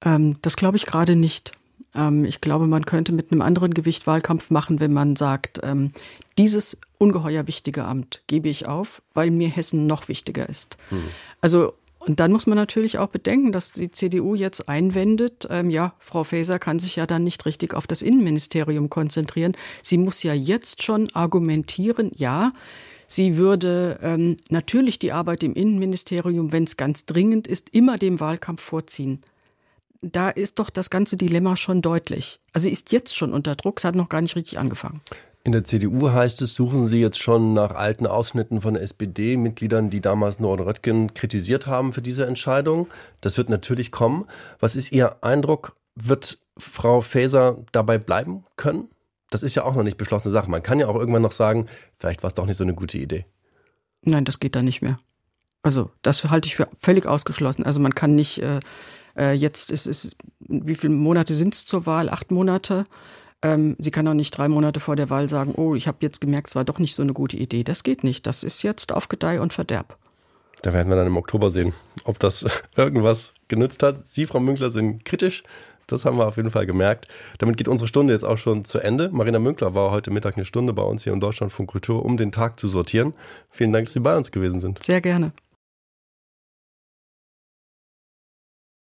Ähm, 0.03 0.37
das 0.41 0.55
glaube 0.55 0.77
ich 0.77 0.85
gerade 0.85 1.15
nicht. 1.15 1.51
Ähm, 1.95 2.25
ich 2.25 2.41
glaube, 2.41 2.67
man 2.67 2.85
könnte 2.85 3.11
mit 3.11 3.31
einem 3.31 3.41
anderen 3.41 3.73
Gewicht 3.73 4.07
Wahlkampf 4.07 4.49
machen, 4.49 4.79
wenn 4.79 4.93
man 4.93 5.15
sagt, 5.15 5.59
ähm, 5.63 5.91
dieses 6.37 6.77
ungeheuer 6.97 7.47
wichtige 7.47 7.85
Amt 7.85 8.23
gebe 8.27 8.49
ich 8.49 8.67
auf, 8.67 9.01
weil 9.13 9.31
mir 9.31 9.49
Hessen 9.49 9.87
noch 9.87 10.07
wichtiger 10.07 10.47
ist. 10.49 10.77
Hm. 10.89 11.03
Also 11.41 11.73
und 12.07 12.21
dann 12.21 12.31
muss 12.31 12.47
man 12.47 12.55
natürlich 12.55 12.99
auch 12.99 13.09
bedenken, 13.09 13.51
dass 13.51 13.73
die 13.73 13.91
CDU 13.91 14.33
jetzt 14.33 14.69
einwendet, 14.69 15.45
ähm, 15.49 15.69
ja, 15.69 15.93
Frau 15.99 16.23
Faeser 16.23 16.57
kann 16.57 16.79
sich 16.79 16.95
ja 16.95 17.05
dann 17.05 17.25
nicht 17.25 17.45
richtig 17.45 17.73
auf 17.73 17.85
das 17.85 18.01
Innenministerium 18.01 18.89
konzentrieren. 18.89 19.57
Sie 19.83 19.97
muss 19.97 20.23
ja 20.23 20.33
jetzt 20.33 20.83
schon 20.83 21.09
argumentieren, 21.13 22.11
ja, 22.15 22.53
sie 23.07 23.35
würde 23.35 23.99
ähm, 24.01 24.37
natürlich 24.49 24.99
die 24.99 25.11
Arbeit 25.11 25.43
im 25.43 25.53
Innenministerium, 25.53 26.53
wenn 26.53 26.63
es 26.63 26.77
ganz 26.77 27.05
dringend 27.05 27.45
ist, 27.45 27.73
immer 27.73 27.97
dem 27.97 28.21
Wahlkampf 28.21 28.61
vorziehen. 28.61 29.21
Da 30.01 30.29
ist 30.29 30.59
doch 30.59 30.69
das 30.69 30.89
ganze 30.89 31.17
Dilemma 31.17 31.57
schon 31.57 31.81
deutlich. 31.81 32.39
Also 32.53 32.65
sie 32.65 32.71
ist 32.71 32.93
jetzt 32.93 33.17
schon 33.17 33.33
unter 33.33 33.55
Druck, 33.55 33.79
es 33.79 33.83
hat 33.83 33.95
noch 33.95 34.07
gar 34.07 34.21
nicht 34.21 34.37
richtig 34.37 34.59
angefangen. 34.59 35.01
In 35.47 35.53
der 35.53 35.63
CDU 35.63 36.11
heißt 36.11 36.41
es, 36.41 36.55
suchen 36.55 36.87
Sie 36.87 36.99
jetzt 36.99 37.19
schon 37.19 37.53
nach 37.53 37.73
alten 37.73 38.05
Ausschnitten 38.05 38.59
von 38.59 38.75
SPD-Mitgliedern, 38.75 39.89
die 39.89 40.01
damals 40.01 40.41
Norden 40.41 40.63
Röttgen 40.63 41.13
kritisiert 41.13 41.67
haben 41.67 41.93
für 41.93 42.01
diese 42.01 42.25
Entscheidung. 42.25 42.89
Das 43.21 43.37
wird 43.37 43.47
natürlich 43.47 43.93
kommen. 43.93 44.25
Was 44.59 44.75
ist 44.75 44.91
Ihr 44.91 45.23
Eindruck? 45.23 45.77
Wird 45.95 46.39
Frau 46.57 46.99
Faeser 46.99 47.59
dabei 47.71 47.97
bleiben 47.97 48.43
können? 48.57 48.89
Das 49.29 49.41
ist 49.41 49.55
ja 49.55 49.63
auch 49.63 49.73
noch 49.73 49.83
nicht 49.83 49.97
beschlossene 49.97 50.33
Sache. 50.33 50.51
Man 50.51 50.63
kann 50.63 50.81
ja 50.81 50.89
auch 50.89 50.97
irgendwann 50.97 51.21
noch 51.21 51.31
sagen, 51.31 51.67
vielleicht 51.97 52.23
war 52.23 52.27
es 52.27 52.33
doch 52.33 52.45
nicht 52.45 52.57
so 52.57 52.65
eine 52.65 52.73
gute 52.73 52.97
Idee. 52.97 53.25
Nein, 54.01 54.25
das 54.25 54.41
geht 54.41 54.53
da 54.53 54.61
nicht 54.61 54.81
mehr. 54.81 54.99
Also 55.63 55.91
das 56.01 56.25
halte 56.25 56.47
ich 56.47 56.57
für 56.57 56.67
völlig 56.77 57.05
ausgeschlossen. 57.05 57.63
Also 57.63 57.79
man 57.79 57.95
kann 57.95 58.15
nicht, 58.15 58.41
äh, 58.41 58.59
äh 59.15 59.31
jetzt 59.31 59.71
ist 59.71 59.87
es, 59.87 60.13
wie 60.39 60.75
viele 60.75 60.91
Monate 60.91 61.33
sind 61.33 61.53
es 61.53 61.63
zur 61.63 61.85
Wahl? 61.85 62.09
Acht 62.09 62.31
Monate. 62.31 62.83
Ähm, 63.43 63.75
sie 63.77 63.91
kann 63.91 64.07
auch 64.07 64.13
nicht 64.13 64.31
drei 64.31 64.47
Monate 64.47 64.79
vor 64.79 64.95
der 64.95 65.09
Wahl 65.09 65.29
sagen, 65.29 65.53
oh, 65.55 65.75
ich 65.75 65.87
habe 65.87 65.97
jetzt 66.01 66.21
gemerkt, 66.21 66.47
es 66.47 66.55
war 66.55 66.65
doch 66.65 66.79
nicht 66.79 66.95
so 66.95 67.03
eine 67.03 67.13
gute 67.13 67.37
Idee. 67.37 67.63
Das 67.63 67.83
geht 67.83 68.03
nicht. 68.03 68.25
Das 68.25 68.43
ist 68.43 68.63
jetzt 68.63 68.91
auf 68.91 69.09
Gedeih 69.09 69.39
und 69.41 69.53
Verderb. 69.53 69.97
Da 70.63 70.73
werden 70.73 70.89
wir 70.89 70.95
dann 70.95 71.07
im 71.07 71.17
Oktober 71.17 71.51
sehen, 71.51 71.73
ob 72.03 72.19
das 72.19 72.45
irgendwas 72.75 73.33
genützt 73.47 73.83
hat. 73.83 74.07
Sie, 74.07 74.25
Frau 74.25 74.39
Münkler, 74.39 74.69
sind 74.69 75.05
kritisch. 75.05 75.43
Das 75.85 76.03
haben 76.03 76.17
wir 76.17 76.27
auf 76.27 76.35
jeden 76.35 76.51
Fall 76.51 76.65
gemerkt. 76.65 77.07
Damit 77.37 77.55
geht 77.55 77.69
unsere 77.69 77.87
Stunde 77.87 78.11
jetzt 78.11 78.23
auch 78.23 78.37
schon 78.37 78.65
zu 78.65 78.79
Ende. 78.79 79.09
Marina 79.09 79.39
Münkler 79.39 79.73
war 79.73 79.91
heute 79.91 80.11
Mittag 80.11 80.35
eine 80.35 80.43
Stunde 80.45 80.73
bei 80.73 80.83
uns 80.83 81.03
hier 81.03 81.13
in 81.13 81.21
Deutschland 81.21 81.53
von 81.53 81.65
Kultur, 81.65 82.03
um 82.03 82.17
den 82.17 82.33
Tag 82.33 82.59
zu 82.59 82.67
sortieren. 82.67 83.13
Vielen 83.49 83.71
Dank, 83.71 83.85
dass 83.85 83.93
Sie 83.93 84.01
bei 84.01 84.17
uns 84.17 84.31
gewesen 84.31 84.59
sind. 84.59 84.83
Sehr 84.83 84.99
gerne. 84.99 85.31